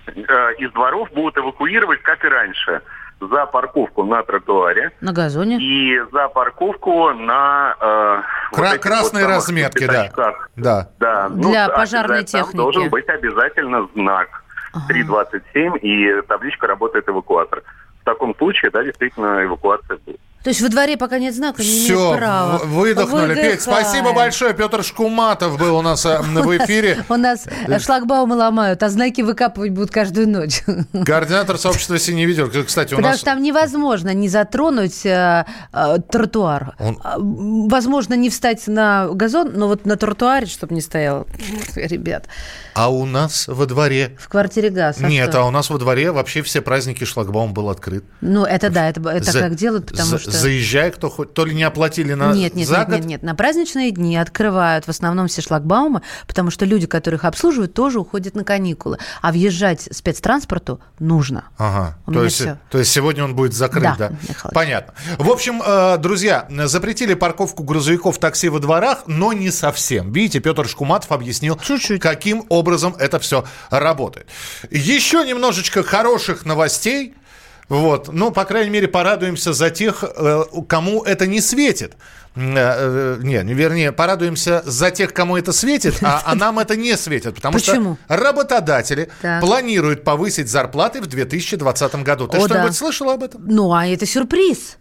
[0.06, 2.80] э, из дворов будут эвакуировать, как и раньше,
[3.20, 5.56] за парковку на тротуаре На газоне?
[5.60, 10.10] и за парковку на э, вот Кра- этих красные вот разметки, да.
[10.56, 10.88] Да.
[10.98, 12.56] Да, Для ну, пожарной обязательно там техники.
[12.56, 14.44] должен быть обязательно знак
[14.88, 17.62] 327 и табличка «Работает эвакуатор».
[18.02, 20.20] В таком случае, да, действительно, эвакуация будет.
[20.48, 22.56] То есть во дворе пока нет знака, не Все, имеет права.
[22.64, 23.34] выдохнули.
[23.34, 23.60] Петь, Выдыхаем.
[23.60, 24.54] спасибо большое.
[24.54, 27.04] Петр Шкуматов был у нас э, в эфире.
[27.10, 30.62] У нас э, шлагбаумы ломают, а знаки выкапывать будут каждую ночь.
[31.04, 32.48] Координатор сообщества «Синий видео».
[32.64, 33.16] Кстати, у Потому нас...
[33.18, 36.74] что там невозможно не затронуть э, э, тротуар.
[36.78, 41.26] Он- А, Возможно, не встать на газон, но вот на тротуаре, чтобы не стоял.
[41.76, 42.24] Ребят,
[42.72, 44.16] А у нас во дворе...
[44.18, 44.96] в квартире газ.
[45.02, 45.42] а Нет, что?
[45.42, 48.02] а у нас во дворе вообще все праздники шлагбаум был открыт.
[48.22, 50.30] Ну, это да, это, это За- как делают, потому за- что...
[50.38, 51.34] Заезжай, кто хоть...
[51.34, 52.32] То ли не оплатили на...
[52.32, 52.96] Нет, нет, за нет, год?
[52.96, 53.22] нет, нет.
[53.22, 58.34] На праздничные дни открывают в основном все шлагбаумы, потому что люди, которых обслуживают, тоже уходят
[58.34, 58.98] на каникулы.
[59.20, 61.44] А въезжать спецтранспорту нужно.
[61.58, 61.98] Ага.
[62.06, 62.58] У То есть, всё.
[62.70, 64.10] то есть сегодня он будет закрыт, да?
[64.10, 64.10] Да.
[64.52, 64.94] Понятно.
[65.18, 70.12] В общем, э, друзья, запретили парковку грузовиков такси во дворах, но не совсем.
[70.12, 71.58] Видите, Петр Шкуматов объяснил,
[72.00, 74.26] каким образом это все работает.
[74.70, 77.14] Еще немножечко хороших новостей.
[77.68, 78.08] Вот.
[78.12, 81.96] Ну, по крайней мере, порадуемся за тех, э, кому это не светит.
[82.34, 86.96] Э, э, Не, вернее, порадуемся за тех, кому это светит, а, а нам это не
[86.96, 87.34] светит.
[87.34, 87.98] Потому Почему?
[88.04, 89.40] что работодатели Так.
[89.42, 92.28] планируют повысить зарплаты в 2020 20 году.
[92.28, 92.72] Ты что-нибудь да.
[92.72, 93.42] слышала об этом?
[93.46, 94.76] Ну, а это сюрприз.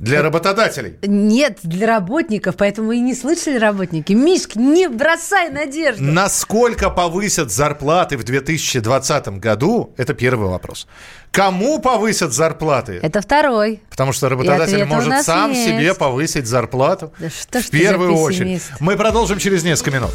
[0.00, 0.94] Для работодателей.
[1.02, 4.14] Нет, для работников, поэтому и не слышали работники.
[4.14, 6.02] Мишка, не бросай надежду.
[6.02, 9.92] Насколько повысят зарплаты в 2020 году?
[9.98, 10.86] Это первый вопрос.
[11.30, 12.98] Кому повысят зарплаты?
[13.02, 13.82] Это второй.
[13.90, 15.66] Потому что работодатель может сам есть.
[15.66, 17.12] себе повысить зарплату.
[17.18, 18.62] Да что ж в ты за первую очередь.
[18.80, 20.12] Мы продолжим через несколько минут.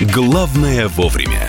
[0.00, 1.48] Главное вовремя.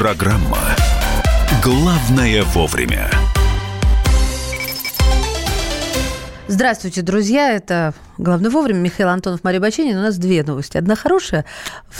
[0.00, 0.56] Программа
[1.62, 3.10] «Главное вовремя».
[6.48, 7.52] Здравствуйте, друзья.
[7.52, 8.78] Это «Главное вовремя».
[8.78, 9.98] Михаил Антонов, Мария Баченин.
[9.98, 10.78] У нас две новости.
[10.78, 11.44] Одна хорошая,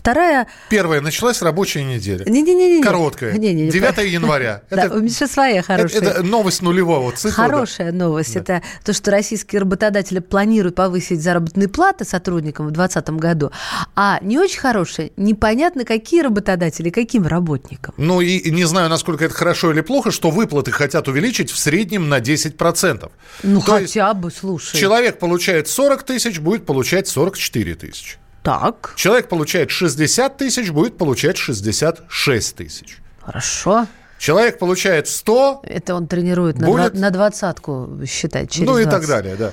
[0.01, 0.47] вторая...
[0.69, 1.01] Первая.
[1.01, 2.25] Началась рабочая неделя.
[2.25, 2.83] Не-не-не.
[2.83, 3.33] Короткая.
[3.35, 3.71] Не, не, не.
[3.71, 4.63] 9 января.
[4.71, 6.01] Да, у меня своя хорошая.
[6.01, 7.45] Это, это новость нулевого цикла.
[7.45, 7.99] Хорошая да.
[7.99, 8.35] новость.
[8.35, 8.41] Да.
[8.41, 13.51] Это то, что российские работодатели планируют повысить заработные платы сотрудникам в 2020 году.
[13.95, 17.95] А не очень хорошая, непонятно, какие работодатели, каким работникам.
[17.97, 22.09] Ну и не знаю, насколько это хорошо или плохо, что выплаты хотят увеличить в среднем
[22.09, 23.11] на 10%.
[23.43, 24.77] Ну то хотя бы, слушай.
[24.79, 28.17] Человек получает 40 тысяч, будет получать 44 тысячи.
[28.43, 28.95] Так.
[28.97, 32.99] Человек получает 60 тысяч, будет получать 66 тысяч.
[33.21, 33.87] Хорошо.
[34.21, 35.63] Человек получает 100.
[35.65, 36.93] Это он тренирует будет...
[36.93, 38.87] на двадцатку считать через Ну 20.
[38.87, 39.53] и так далее, да.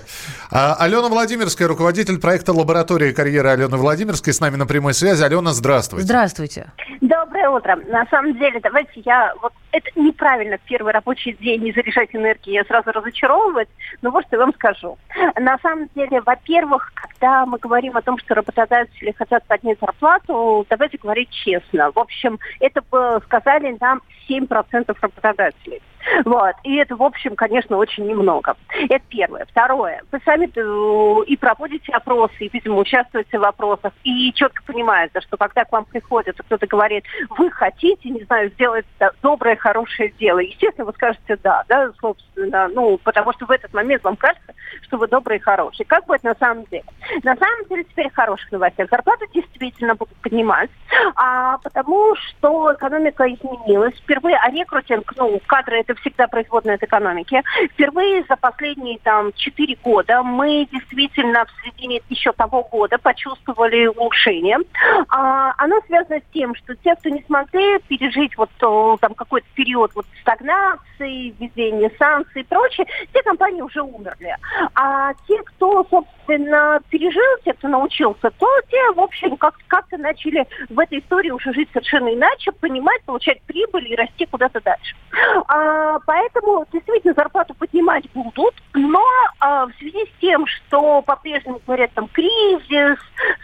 [0.51, 5.23] А, Алена Владимирская, руководитель проекта «Лаборатория карьеры» Алены Владимирской, с нами на прямой связи.
[5.23, 6.03] Алена, здравствуйте.
[6.03, 6.73] Здравствуйте.
[6.99, 7.77] Доброе утро.
[7.87, 9.33] На самом деле, давайте я...
[9.41, 13.69] Вот это неправильно в первый рабочий день не заряжать энергией, сразу разочаровывать,
[14.01, 14.97] но вот что я вам скажу.
[15.39, 20.97] На самом деле, во-первых, когда мы говорим о том, что работодатели хотят поднять зарплату, давайте
[20.97, 21.91] говорить честно.
[21.91, 22.81] В общем, это
[23.25, 24.56] сказали нам 7%
[25.01, 25.81] работодателей.
[26.25, 26.55] Вот.
[26.63, 28.55] И это, в общем, конечно, очень немного.
[28.89, 29.45] Это первое.
[29.45, 30.01] Второе.
[30.11, 30.47] Вы сами
[31.27, 35.85] и проводите опросы, и, видимо, участвуете в вопросах, и четко понимаете, что когда к вам
[35.85, 37.03] приходит, кто-то говорит,
[37.37, 38.85] вы хотите, не знаю, сделать
[39.21, 40.39] доброе, хорошее дело.
[40.39, 44.97] Естественно, вы скажете да, да, собственно, ну, потому что в этот момент вам кажется, что
[44.97, 45.85] вы добрый и хороший.
[45.85, 46.83] Как будет на самом деле?
[47.23, 48.89] На самом деле теперь хороших новостях.
[48.89, 50.69] Зарплаты действительно будут поднимать,
[51.15, 53.95] а, потому что экономика изменилась.
[53.95, 57.41] Впервые, а рекрутинг, ну, кадры это всегда производная от экономики.
[57.73, 64.57] Впервые за последние там четыре года мы действительно в середине еще того года почувствовали улучшение.
[65.09, 68.49] А, оно связано с тем, что те, кто не смогли пережить вот
[68.99, 74.35] там какой-то период вот стагнации, введения санкций и прочее, те компании уже умерли.
[74.75, 80.45] А те, кто, собственно, пережил, те, кто научился, то те, в общем, как- как-то начали
[80.69, 84.95] в этой истории уже жить совершенно иначе, понимать, получать прибыль и расти куда-то дальше.
[85.47, 89.03] А, поэтому действительно зарплату поднимать будут, но
[89.39, 92.97] а, в связи с тем, что по-прежнему говорят там кризис,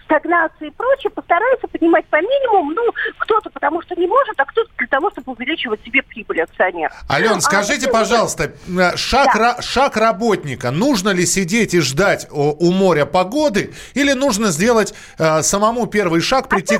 [0.03, 4.69] стагнация и прочее, постараются поднимать по минимуму, ну, кто-то потому что не может, а кто-то
[4.77, 4.87] для
[5.53, 6.91] увеличивать себе прибыль акционер.
[7.09, 8.53] Ален, скажите, а, пожалуйста,
[8.95, 9.61] шаг, да.
[9.61, 15.87] шаг работника, нужно ли сидеть и ждать у моря погоды, или нужно сделать э, самому
[15.87, 16.75] первый шаг, прийти...
[16.75, 16.79] А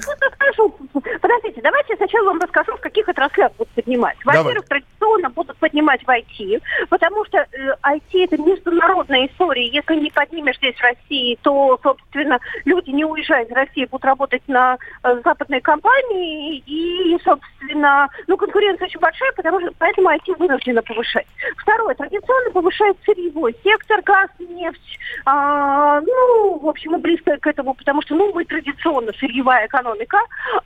[1.21, 4.17] Подождите, давайте сначала вам расскажу, в каких отраслях будут поднимать.
[4.25, 4.65] Во-первых,
[5.03, 7.45] традиционно будут поднимать в IT, потому что э,
[7.83, 9.67] IT это международная история.
[9.67, 14.41] Если не поднимешь здесь в России, то, собственно, люди не уезжают из России, будут работать
[14.47, 20.81] на э, западной компании, и, собственно, ну, конкуренция очень большая, потому что поэтому IT вынуждена
[20.81, 21.27] повышать.
[21.57, 27.73] Второе, традиционно повышает сырьевой сектор, газ, нефть, а, ну, в общем, мы близко к этому,
[27.73, 30.17] потому что, ну, мы традиционно сырьевая экономика.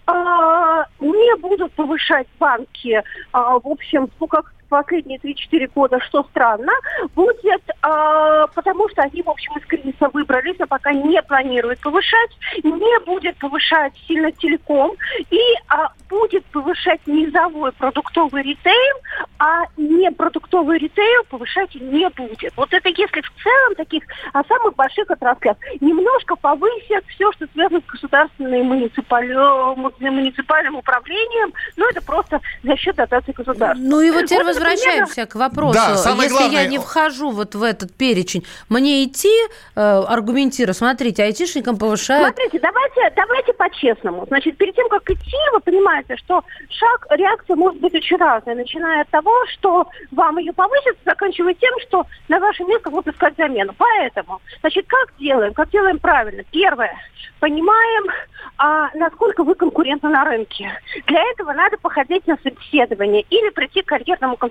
[0.06, 6.72] А, не будут повышать банки, а, в общем, ну, как последние 3-4 года, что странно,
[7.16, 12.32] будет, э, потому что они, в общем, из кризиса выбрались, а пока не планируют повышать,
[12.64, 14.94] не будет повышать сильно телеком
[15.30, 15.76] и э,
[16.10, 18.96] будет повышать низовой продуктовый ритейл,
[19.40, 22.54] а не продуктовый ритейл повышать не будет.
[22.56, 24.04] Вот это если в целом таких
[24.34, 31.88] о самых больших отраслях немножко повысят все, что связано с государственным муниципальным, муниципальным управлением, но
[31.90, 33.84] это просто за счет дотации государства.
[33.84, 35.74] Ну и вот теперь вот возвращаемся к вопросу.
[35.74, 36.64] Да, Если главное...
[36.64, 39.34] я не вхожу вот в этот перечень, мне идти
[39.76, 40.78] э, аргументировать?
[40.78, 42.36] Смотрите, айтишникам повышают...
[42.36, 44.26] Смотрите, давайте, давайте по-честному.
[44.28, 49.02] Значит, перед тем, как идти, вы понимаете, что шаг, реакция может быть очень разная, начиная
[49.02, 53.74] от того, что вам ее повысят, заканчивая тем, что на ваше место будут искать замену.
[53.78, 55.54] Поэтому, значит, как делаем?
[55.54, 56.44] Как делаем правильно?
[56.52, 56.96] Первое,
[57.40, 58.12] понимаем,
[58.58, 60.72] а, насколько вы конкурентны на рынке.
[61.06, 64.47] Для этого надо походить на собеседование или прийти к карьерному консультанту,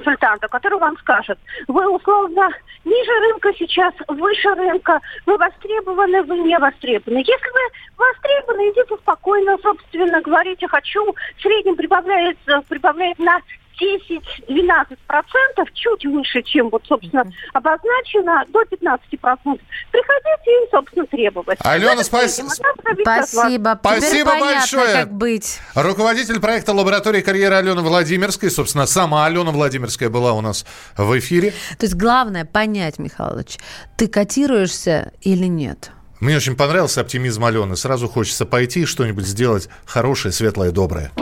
[0.48, 2.50] который вам скажет, вы условно
[2.84, 7.18] ниже рынка сейчас, выше рынка, вы востребованы, вы не востребованы.
[7.18, 7.60] Если вы
[7.96, 13.40] востребованы, идите спокойно, собственно, говорите, хочу, в среднем прибавляется, прибавляет на
[13.80, 19.66] 10-12 процентов, чуть выше, чем вот, собственно, обозначено, до 15 процентов.
[19.90, 21.58] Приходите и, собственно, требовать.
[21.60, 22.34] Алена, спас...
[22.34, 23.78] Спасибо.
[23.80, 24.92] Спасибо Теперь понятно, большое.
[24.92, 25.58] как быть.
[25.74, 28.50] Руководитель проекта лаборатории карьеры Алены Владимирской.
[28.50, 30.64] Собственно, сама Алена Владимирская была у нас
[30.96, 31.52] в эфире.
[31.78, 33.58] То есть главное понять, Михайлович,
[33.96, 35.90] ты котируешься или нет?
[36.20, 37.76] Мне очень понравился оптимизм Алены.
[37.76, 41.12] Сразу хочется пойти и что-нибудь сделать хорошее, светлое, доброе.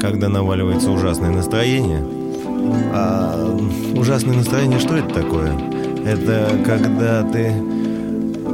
[0.00, 2.02] Когда наваливается ужасное настроение.
[2.92, 3.56] А
[3.94, 5.52] ужасное настроение, что это такое?
[6.04, 7.52] Это когда ты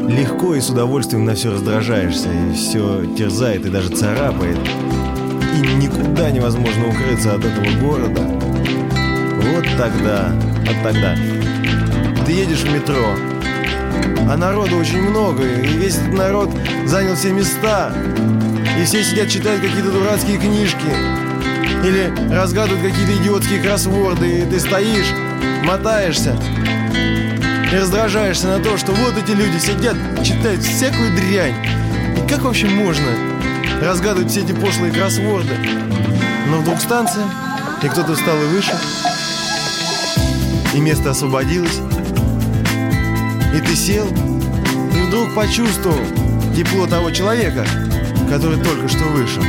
[0.08, 4.58] легко и с удовольствием на все раздражаешься, и все терзает и даже царапает.
[5.56, 8.22] И никуда невозможно укрыться от этого города.
[8.22, 11.16] Вот тогда, вот тогда.
[12.26, 13.14] Ты едешь в метро,
[14.28, 16.50] а народу очень много, и весь этот народ
[16.86, 17.92] занял все места.
[18.80, 21.25] И все сидят, читают какие-то дурацкие книжки.
[21.84, 25.12] Или разгадывают какие-то идиотские кроссворды, и ты стоишь,
[25.64, 26.36] мотаешься
[27.72, 31.54] и раздражаешься на то, что вот эти люди сидят, читают всякую дрянь.
[32.16, 33.06] И как вообще можно
[33.82, 35.54] разгадывать все эти пошлые кроссворды?
[36.48, 37.24] Но вдруг станция,
[37.82, 38.76] и кто-то встал и вышел,
[40.74, 41.80] и место освободилось,
[43.54, 45.98] и ты сел, и вдруг почувствовал
[46.56, 47.66] тепло того человека,
[48.30, 49.42] который только что вышел.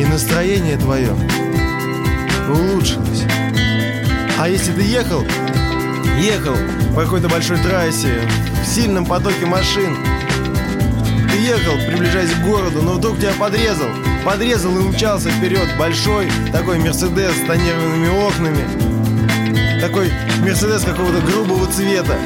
[0.00, 1.10] И настроение твое
[2.48, 3.24] улучшилось.
[4.38, 5.22] А если ты ехал,
[6.18, 6.56] ехал
[6.94, 8.22] по какой-то большой трассе,
[8.62, 9.98] в сильном потоке машин,
[11.30, 13.90] ты ехал, приближаясь к городу, но вдруг тебя подрезал,
[14.24, 20.10] подрезал и умчался вперед большой такой Мерседес с тонированными окнами, такой
[20.40, 22.16] Мерседес какого-то грубого цвета.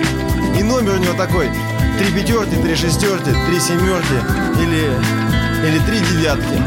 [0.57, 1.49] И номер у него такой,
[1.99, 4.23] три пятерки, три шестерки, три семерки
[4.63, 4.93] или,
[5.67, 6.61] или три девятки.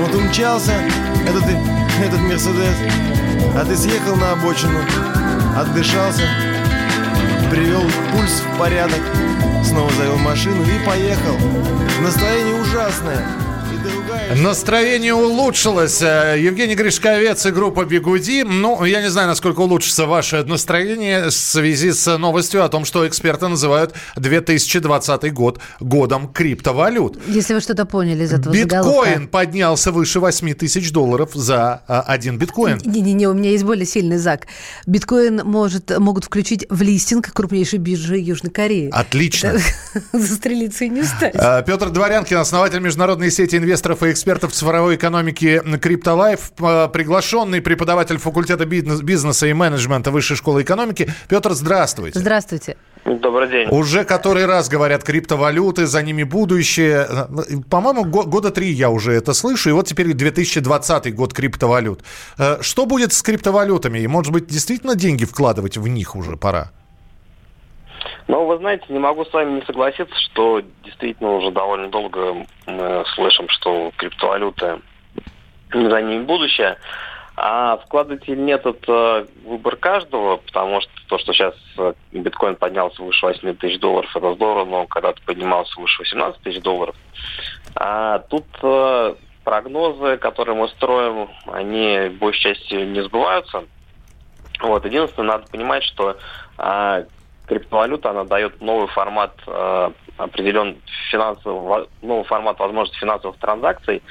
[0.00, 0.72] Вот умчался
[1.26, 1.44] этот,
[2.04, 2.74] этот Мерседес,
[3.54, 4.80] а ты съехал на обочину,
[5.56, 6.22] отдышался,
[7.50, 7.82] привел
[8.12, 9.00] пульс в порядок,
[9.64, 11.36] снова завел машину и поехал.
[12.02, 13.24] Настроение ужасное.
[14.36, 16.00] Настроение улучшилось.
[16.02, 18.44] Э, Евгений Гришковец и группа «Бегуди».
[18.44, 23.08] Ну, я не знаю, насколько улучшится ваше настроение в связи с новостью о том, что
[23.08, 27.18] эксперты называют 2020 год годом криптовалют.
[27.26, 29.28] Если вы что-то поняли из этого Биткоин заголовка.
[29.32, 32.78] поднялся выше 8 тысяч долларов за а, один биткоин.
[32.84, 34.46] Не-не-не, у меня есть более сильный зак.
[34.86, 38.90] Биткоин может, могут включить в листинг крупнейшей биржи Южной Кореи.
[38.92, 39.54] Отлично.
[40.12, 41.34] Застрелиться и не стать.
[41.34, 44.19] А, Петр Дворянкин, основатель международной сети инвесторов и экспертов
[44.52, 51.12] цифровой экономики Криптолайф, приглашенный преподаватель факультета бизнес- бизнеса и менеджмента Высшей школы экономики.
[51.28, 52.18] Петр, здравствуйте.
[52.18, 52.76] Здравствуйте.
[53.04, 53.68] Добрый день.
[53.70, 57.06] Уже который раз говорят криптовалюты, за ними будущее.
[57.70, 62.04] По-моему, го- года три я уже это слышу, и вот теперь 2020 год криптовалют.
[62.38, 63.98] Э, Что будет с криптовалютами?
[64.00, 66.70] И, может быть, действительно деньги вкладывать в них уже пора?
[68.30, 73.04] Ну, вы знаете, не могу с вами не согласиться, что действительно уже довольно долго мы
[73.16, 74.78] слышим, что криптовалюты
[75.72, 76.78] за ними будущее.
[77.34, 83.02] А вкладывать или нет, это выбор каждого, потому что то, что сейчас э, биткоин поднялся
[83.02, 86.94] выше 8 тысяч долларов, это здорово, но когда-то поднимался выше 18 тысяч долларов.
[87.74, 93.64] А тут э, прогнозы, которые мы строим, они большей частью не сбываются.
[94.60, 96.16] Вот, единственное, надо понимать, что
[96.58, 97.04] а,
[97.50, 104.02] криптовалюта, она дает новый формат э, определен финансовый, новый формат возможности финансовых транзакций,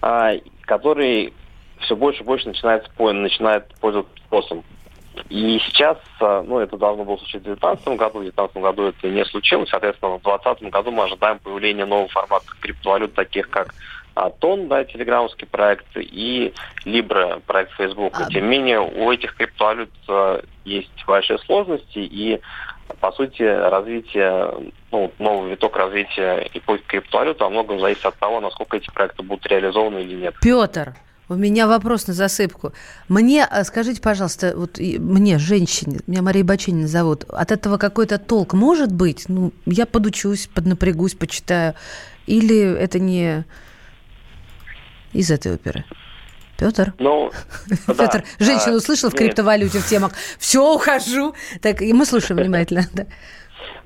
[0.00, 0.32] а,
[0.62, 1.34] который
[1.80, 4.64] все больше и больше начинает, начинает пользоваться спросом.
[5.28, 9.08] И сейчас, а, ну, это должно было случиться в 2019 году, в 2019 году это
[9.10, 13.74] не случилось, соответственно, в 2020 году мы ожидаем появления нового формата криптовалют, таких как
[14.14, 16.52] а, Тон, да, телеграммский проект, и
[16.84, 18.14] Libra, проект Facebook.
[18.30, 22.40] Тем не менее, у этих криптовалют а, есть большие сложности, и,
[23.00, 24.52] по сути, развитие,
[24.90, 29.46] ну, новый виток развития эпохи криптовалют во многом зависит от того, насколько эти проекты будут
[29.46, 30.34] реализованы или нет.
[30.42, 30.94] Петр,
[31.28, 32.74] у меня вопрос на засыпку.
[33.08, 38.18] Мне, а, скажите, пожалуйста, вот и мне, женщине, меня Мария Баченина зовут, от этого какой-то
[38.18, 39.24] толк может быть?
[39.28, 41.74] Ну, я подучусь, поднапрягусь, почитаю.
[42.26, 43.44] Или это не
[45.12, 45.84] из этой оперы?
[46.58, 46.94] Петр?
[46.98, 47.30] Ну,
[47.86, 48.44] Петр, да.
[48.44, 49.22] женщину А, услышал в нет.
[49.22, 50.12] криптовалюте в темах.
[50.38, 51.34] Все, ухожу.
[51.60, 52.82] Так, и мы слушаем внимательно.
[52.92, 53.06] да.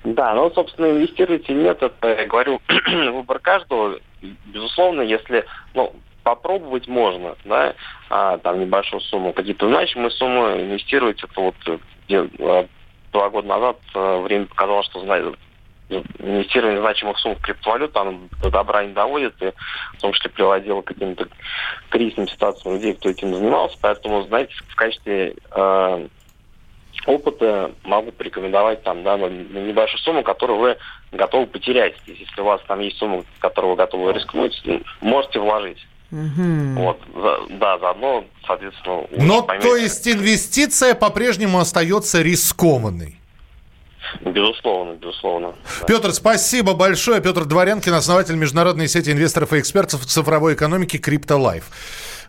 [0.05, 2.61] Да, ну, собственно, инвестировать или нет, это, я говорю,
[3.13, 3.99] выбор каждого.
[4.47, 7.75] Безусловно, если, ну, попробовать можно, да,
[8.11, 12.67] а, там небольшую сумму, какие-то значимые суммы инвестировать, это вот э, где, э,
[13.13, 15.01] два года назад э, время показало, что
[15.89, 19.53] инвестирование значимых сумм в криптовалюту, оно до добра не доводит, и
[19.97, 21.29] в том числе приводило к каким-то
[21.91, 23.77] кризисным ситуациям людей, кто этим занимался.
[23.81, 26.09] Поэтому, знаете, в качестве э,
[27.07, 30.77] опыта могу порекомендовать там, да, на, на небольшую сумму, которую вы
[31.13, 31.95] готовы потерять.
[32.07, 35.87] Если у вас там есть сумма, которую вы готовы рискнуть, ну, можете вложить.
[36.11, 39.69] Вот, за- да, заодно, соответственно, Но поймете.
[39.69, 43.19] то есть инвестиция по-прежнему остается рискованной.
[44.21, 45.55] Безусловно, безусловно.
[45.87, 47.21] Петр, спасибо большое.
[47.21, 51.65] Петр Дворянкин, основатель международной сети инвесторов и экспертов в цифровой экономике CryptoLife.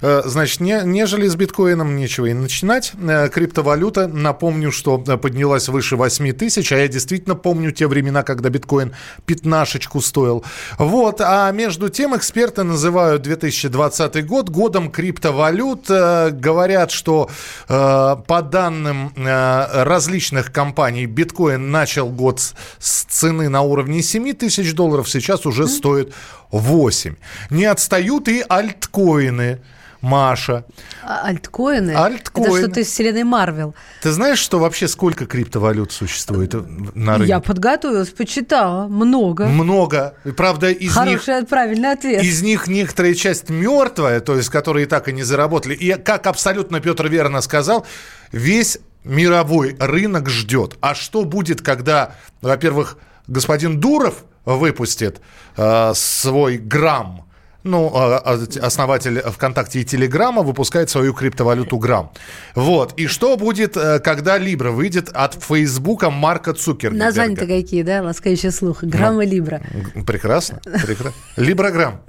[0.02, 2.94] Э, Значит, не, нежели с биткоином нечего и начинать.
[3.02, 8.24] Э, Криптовалюта, напомню, что э, поднялась выше 8 тысяч, а я действительно помню те времена,
[8.24, 8.94] когда биткоин
[9.26, 10.44] пятнашечку стоил.
[10.78, 15.88] Вот, а между тем эксперты называют 2020 год годом криптовалют.
[15.88, 17.30] Говорят, что
[17.68, 25.10] по данным различных компаний биткоин начал год с- с цены на уровне 7 тысяч долларов,
[25.10, 26.14] сейчас уже стоит
[26.52, 27.16] 8.
[27.50, 29.60] Не отстают и альткоины.
[30.08, 30.64] Маша.
[31.04, 31.92] А Альткоины?
[31.92, 32.48] Альткоины.
[32.48, 33.76] Это что-то из вселенной Марвел.
[34.02, 36.54] Ты знаешь, что вообще сколько криптовалют существует
[36.96, 37.30] на рынке?
[37.30, 38.88] Я подготовилась, почитала.
[38.88, 39.48] Много.
[39.48, 40.16] Много.
[40.38, 42.24] Правда, из них, Хороший, правильный ответ.
[42.24, 45.76] из них некоторая часть мертвая, то есть которые так и не заработали.
[45.76, 47.86] И как абсолютно Петр верно сказал,
[48.32, 50.78] весь мировой рынок ждет.
[50.80, 52.98] А что будет, когда, во-первых,
[53.28, 55.20] господин Дуров выпустит
[55.58, 57.27] э, свой грамм,
[57.68, 62.12] ну, а, а, основатель ВКонтакте и Телеграма выпускает свою криптовалюту Грамм.
[62.56, 62.94] Вот.
[62.98, 67.06] И что будет, э, когда Либра выйдет от Фейсбука Марка Цукерберга?
[67.06, 68.02] Названия-то какие, да?
[68.02, 68.84] Ласкающий слух.
[68.84, 69.62] Грамм и Либра.
[70.06, 70.60] Прекрасно.
[70.64, 71.14] прекрасно.
[71.36, 72.02] Либрограмм.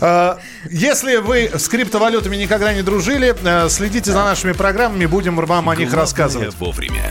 [0.00, 0.38] А,
[0.70, 5.76] Если вы с криптовалютами никогда не дружили, э, следите за нашими программами, будем вам о
[5.76, 6.54] них рассказывать.
[6.58, 7.10] вовремя.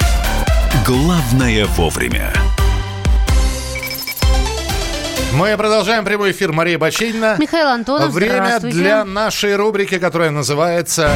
[0.85, 2.33] «Главное вовремя».
[5.33, 6.51] Мы продолжаем прямой эфир.
[6.51, 7.35] Мария Баченина.
[7.37, 11.11] Михаил Антонов, Время для нашей рубрики, которая называется...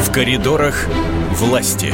[0.00, 0.86] В коридорах
[1.32, 1.92] власти.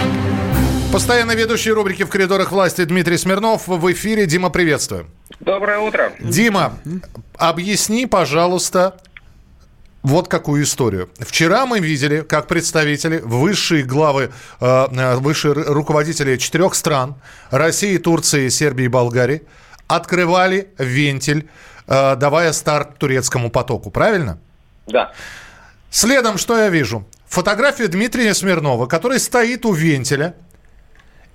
[0.92, 3.66] Постоянно ведущий рубрики «В коридорах власти» Дмитрий Смирнов.
[3.66, 4.26] В эфире.
[4.26, 5.06] Дима, приветствую.
[5.40, 6.12] Доброе утро.
[6.20, 6.74] Дима,
[7.36, 8.96] объясни, пожалуйста,
[10.02, 11.10] вот какую историю.
[11.18, 14.30] Вчера мы видели, как представители, высшие главы,
[14.60, 17.16] э, э, высшие ру- руководители четырех стран,
[17.50, 19.42] России, Турции, Сербии и Болгарии,
[19.88, 21.48] открывали вентиль,
[21.86, 23.90] э, давая старт турецкому потоку.
[23.90, 24.38] Правильно?
[24.86, 25.12] Да.
[25.90, 27.06] Следом, что я вижу?
[27.26, 30.34] Фотография Дмитрия Смирнова, который стоит у вентиля,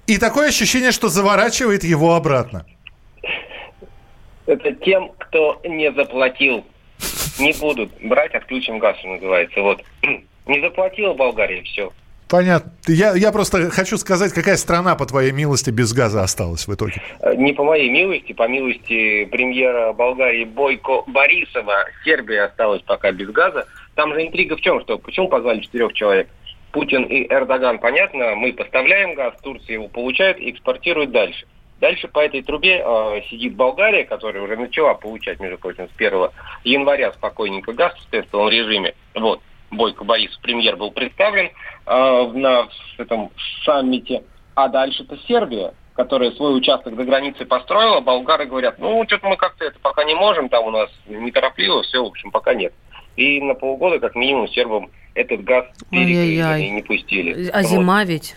[0.08, 2.66] и такое ощущение, что заворачивает его обратно.
[4.46, 6.64] Это тем, кто не заплатил.
[7.40, 9.62] Не будут брать, отключим газ, что называется.
[9.62, 9.84] Вот.
[10.48, 11.92] Не заплатила Болгария, все.
[12.28, 12.72] Понятно.
[12.88, 17.02] Я, я просто хочу сказать, какая страна, по твоей милости, без газа осталась в итоге.
[17.36, 23.68] Не по моей милости, по милости премьера Болгарии Бойко Борисова, Сербия осталась пока без газа.
[23.94, 26.28] Там же интрига в чем, что почему позвали четырех человек?
[26.72, 31.46] Путин и Эрдоган, понятно, мы поставляем газ, Турция его получает и экспортирует дальше.
[31.82, 36.30] Дальше по этой трубе э, сидит Болгария, которая уже начала получать, между прочим, с 1
[36.64, 38.96] января спокойненько газ в тестовом режиме.
[39.14, 41.50] Вот, Бойко Борисов, премьер, был представлен
[41.86, 43.30] э, на этом
[43.66, 44.24] саммите.
[44.56, 48.00] А дальше-то Сербия, которая свой участок до границы построила.
[48.00, 52.02] Болгары говорят, ну, что-то мы как-то это пока не можем, там у нас неторопливо, все,
[52.02, 52.74] в общем, пока нет.
[53.18, 57.50] И на полгода, как минимум, сербам этот газ перекрыли и не пустили.
[57.50, 57.68] А Вот.
[57.68, 58.36] зима ведь?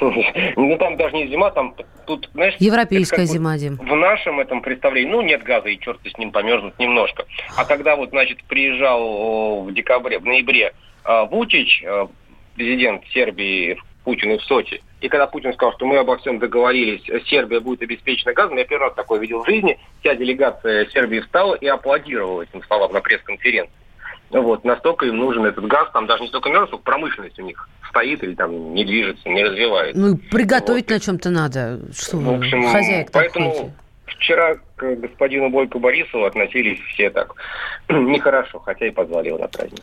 [0.56, 1.74] Ну, там даже не зима, там
[2.06, 2.54] тут, знаешь...
[2.58, 3.76] Европейская зима, Дим.
[3.76, 7.24] В нашем этом представлении, ну, нет газа, и черт с ним померзнут немножко.
[7.56, 10.72] А когда вот, значит, приезжал в декабре, в ноябре
[11.04, 12.06] э, Вучич, э,
[12.56, 17.02] президент Сербии, Путин и в Сочи, И когда Путин сказал, что мы обо всем договорились,
[17.28, 19.78] Сербия будет обеспечена газом, я первый раз такое видел в жизни.
[20.00, 23.72] Вся делегация Сербии встала и аплодировала этим словам на пресс-конференции.
[24.30, 27.68] Вот, настолько им нужен этот газ, там даже не столько мерз, сколько промышленность у них
[27.88, 30.00] стоит или там не движется, не развивается.
[30.00, 31.80] Ну, и приготовить на чем-то надо.
[31.92, 33.72] Что Ну, в общем, хозяйка так поэтому ходите.
[34.06, 37.34] вчера к господину Бойко Борисову относились все так
[37.88, 39.82] нехорошо, хотя и позвали его на праздник.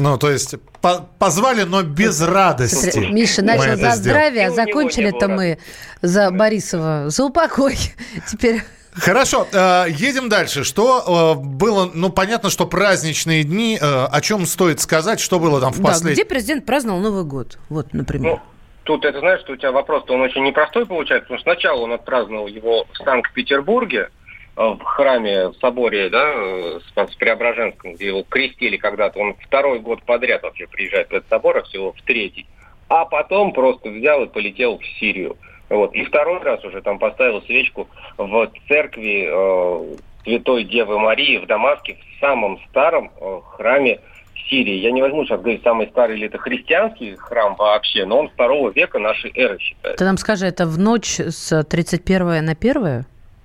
[0.00, 3.00] Ну, то есть по- позвали, но без радости.
[3.12, 5.58] Миша начал за здравие, а закончили-то мы
[6.00, 7.10] за Борисова.
[7.10, 7.76] За упокой.
[8.30, 8.62] Теперь
[8.96, 10.62] Хорошо, э, едем дальше.
[10.62, 15.60] Что э, было, ну, понятно, что праздничные дни, э, о чем стоит сказать, что было
[15.60, 16.14] там в Да, последнем...
[16.14, 17.58] где президент праздновал Новый год?
[17.68, 18.34] Вот, например.
[18.34, 18.40] Ну,
[18.84, 21.92] тут это знаешь, что у тебя вопрос-то он очень непростой получается, потому что сначала он
[21.92, 24.10] отпраздновал его в Санкт-Петербурге,
[24.56, 26.32] в храме, в соборе, да,
[26.78, 29.18] с с Преображенском, где его крестили когда-то.
[29.18, 32.46] Он второй год подряд вообще приезжает в этот собор, а всего в третий.
[32.88, 35.36] А потом просто взял и полетел в Сирию.
[35.74, 35.94] Вот.
[35.94, 41.96] И второй раз уже там поставил свечку в церкви э, Святой Девы Марии в Дамаске,
[42.16, 44.00] в самом старом э, храме
[44.48, 44.76] Сирии.
[44.76, 48.70] Я не возьму сейчас говорить, самый старый или это христианский храм вообще, но он второго
[48.70, 49.98] века нашей эры считается.
[49.98, 53.04] Ты нам скажи, это в ночь с 31 на 1?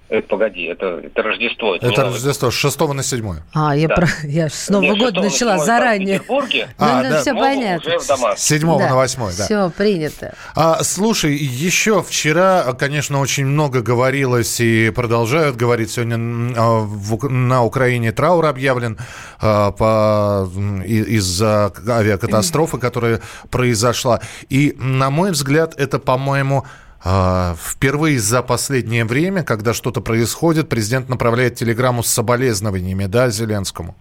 [0.10, 1.76] Это, погоди, это, это Рождество.
[1.76, 3.36] Это, Это Рождество с 6 на 7.
[3.54, 3.96] А, я, Да.
[3.96, 4.08] про...
[4.24, 6.18] я с Нового Нет, года начала на седьмое в заранее.
[6.18, 7.22] Санкт-Петербурге, Ну, А, ну, да.
[7.22, 7.88] все понятно.
[7.90, 8.42] уже в Дамаске.
[8.42, 9.46] С 7 на 8, да.
[9.46, 10.34] Все, принято.
[10.56, 15.92] А, слушай, еще вчера, конечно, очень много говорилось и продолжают говорить.
[15.92, 16.16] Сегодня
[16.58, 16.88] а,
[17.30, 18.98] на Украине траур объявлен
[19.40, 20.50] а, по,
[20.86, 24.22] из-за авиакатастрофы, которая произошла.
[24.50, 26.66] И, на мой взгляд, это, по-моему,
[27.02, 33.96] впервые за последнее время, когда что-то происходит, президент направляет телеграмму с соболезнованиями, да, Зеленскому?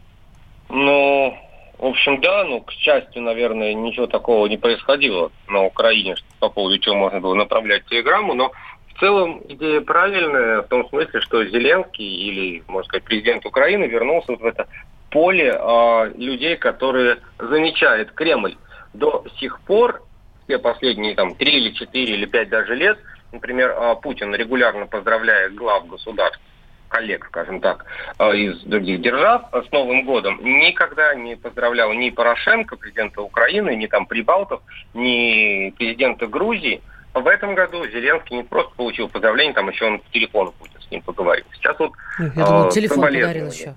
[0.68, 1.38] Ну,
[1.78, 6.78] в общем, да, ну, к счастью, наверное, ничего такого не происходило на Украине, по поводу
[6.78, 8.50] чего можно было направлять телеграмму, но
[8.88, 14.32] в целом идея правильная в том смысле, что Зеленский или, можно сказать, президент Украины вернулся
[14.32, 14.66] вот в это
[15.10, 18.56] поле а, людей, которые замечает Кремль.
[18.92, 20.02] До сих пор,
[20.48, 22.98] все последние там три или четыре или пять даже лет,
[23.32, 26.40] например, а, Путин регулярно поздравляет глав государств
[26.88, 27.84] коллег, скажем так,
[28.18, 33.86] э, из других держав с Новым годом, никогда не поздравлял ни Порошенко, президента Украины, ни
[33.86, 34.62] там Прибалтов,
[34.94, 36.80] ни президента Грузии.
[37.12, 40.90] В этом году Зеленский не просто получил поздравление, там еще он по телефону Путин с
[40.90, 41.44] ним поговорил.
[41.56, 43.40] Сейчас вот Я думала, э, телефон соболезнования.
[43.44, 43.74] подарил еще.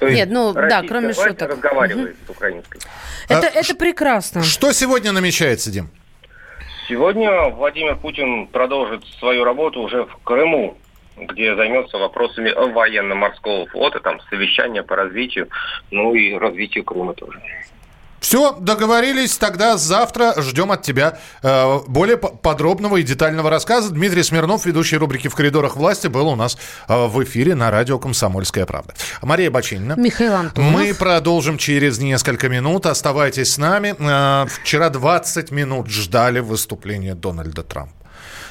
[0.00, 1.50] То Нет, ну да, кроме шуток.
[1.50, 2.78] разговаривает с украинской.
[3.30, 4.42] Это, это прекрасно.
[4.42, 5.88] Что сегодня намечается, Дим?
[6.90, 10.76] Сегодня Владимир Путин продолжит свою работу уже в Крыму,
[11.16, 15.48] где займется вопросами военно-морского флота, там совещания по развитию,
[15.92, 17.40] ну и развитию Крыма тоже.
[18.20, 19.36] Все, договорились.
[19.38, 23.90] Тогда завтра ждем от тебя э, более по- подробного и детального рассказа.
[23.90, 26.56] Дмитрий Смирнов, ведущий рубрики «В коридорах власти», был у нас
[26.88, 28.94] э, в эфире на радио «Комсомольская правда».
[29.22, 29.94] Мария Бачинина.
[29.96, 30.70] Михаил Антонов.
[30.72, 32.86] Мы продолжим через несколько минут.
[32.86, 33.94] Оставайтесь с нами.
[33.98, 37.94] Э, Вчера 20 минут ждали выступления Дональда Трампа.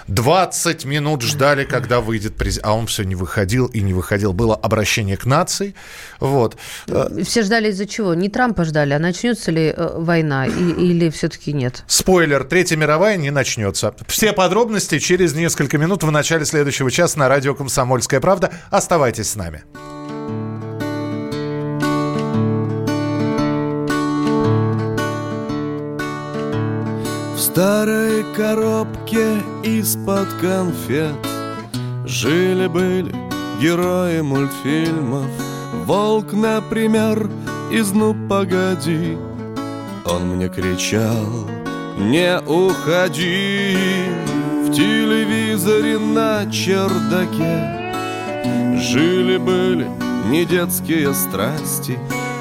[0.09, 2.65] 20 минут ждали, когда выйдет президент.
[2.65, 4.33] А он все не выходил и не выходил.
[4.33, 5.75] Было обращение к нации.
[6.19, 6.57] Вот.
[6.87, 8.13] Э, Все ждали из-за чего?
[8.13, 11.83] Не Трампа ждали, а начнется ли э, война и- или все-таки нет?
[11.87, 13.93] Спойлер, Третья мировая не начнется.
[14.07, 18.51] Все подробности через несколько минут в начале следующего часа на радио «Комсомольская правда».
[18.71, 19.63] Оставайтесь с нами.
[27.49, 31.15] Старой коробке из-под конфет.
[32.05, 33.11] Жили-были
[33.59, 35.25] герои мультфильмов.
[35.85, 37.27] Волк, например,
[37.71, 39.17] из «Ну, погоди»
[40.05, 41.49] Он мне кричал
[41.97, 43.75] «Не уходи!»
[44.65, 47.89] В телевизоре на чердаке
[48.77, 49.87] Жили-были
[50.29, 51.97] не детские страсти.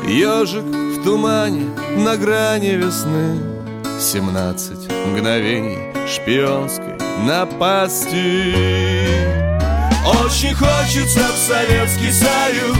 [0.07, 1.65] Ежик в тумане
[1.97, 3.58] на грани весны
[4.01, 6.95] 17 мгновений шпионской
[7.27, 8.55] напасти.
[10.07, 12.77] Очень хочется в Советский Союз.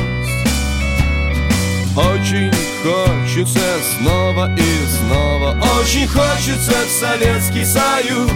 [1.97, 2.53] Очень
[2.85, 3.61] хочется
[3.99, 5.61] снова и снова.
[5.81, 8.31] Очень хочется в Советский Союз.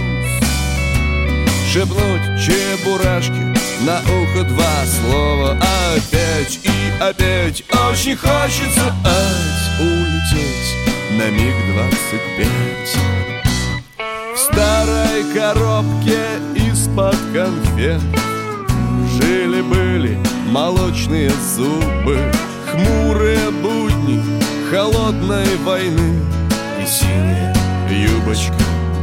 [1.73, 3.55] Шепнуть чебурашки
[3.87, 5.57] на ухо два слова.
[5.95, 7.63] Опять и опять.
[7.71, 10.82] Очень хочется ать улететь
[11.19, 12.97] на миг двадцать пять.
[14.35, 16.19] В старой коробке
[16.55, 18.01] из-под конфет
[19.15, 22.19] Жили-были молочные зубы
[22.71, 24.23] Хмурые будни
[24.71, 26.21] холодной войны
[26.83, 27.55] И синяя
[27.91, 28.55] юбочка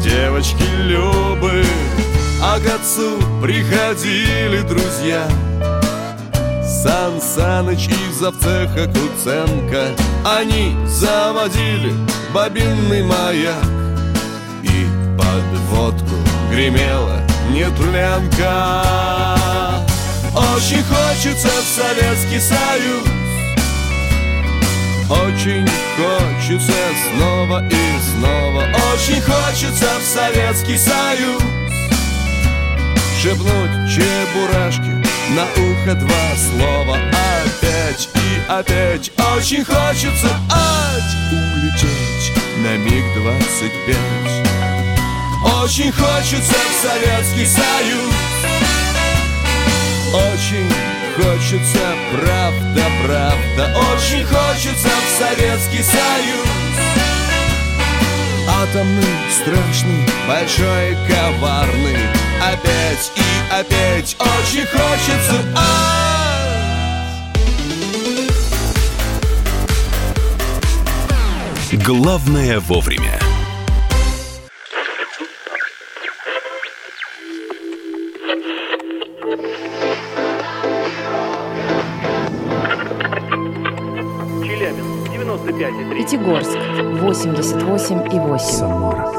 [0.01, 1.64] девочки Любы.
[2.41, 5.28] А к отцу приходили друзья
[6.84, 9.88] Сан Саныч и завцеха Куценко.
[10.24, 11.94] Они заводили
[12.34, 13.66] бобинный маяк.
[14.64, 16.16] И под водку
[16.50, 17.22] гремела
[17.52, 18.84] нетленка
[20.34, 23.04] Очень хочется в Советский Союз.
[25.10, 25.68] Очень
[25.98, 26.74] хочется
[27.12, 28.64] снова и снова.
[28.94, 31.42] Очень хочется в Советский Союз.
[33.22, 34.99] Шепнуть чебурашки
[35.36, 39.12] на ухо два слова Опять и опять.
[39.36, 44.50] Очень хочется ать улететь на миг двадцать пять.
[45.64, 48.14] Очень хочется в Советский Союз.
[50.14, 50.70] Очень
[51.16, 53.78] хочется правда, правда.
[53.94, 56.48] Очень хочется в Советский Союз.
[58.62, 65.44] Атомный, страшный, большой, коварный Опять и опять очень хочется
[71.86, 73.20] Главное вовремя.
[84.44, 85.98] Челябинск, 95,3.
[85.98, 88.40] Пятигорск 88,8.
[88.40, 89.19] Самара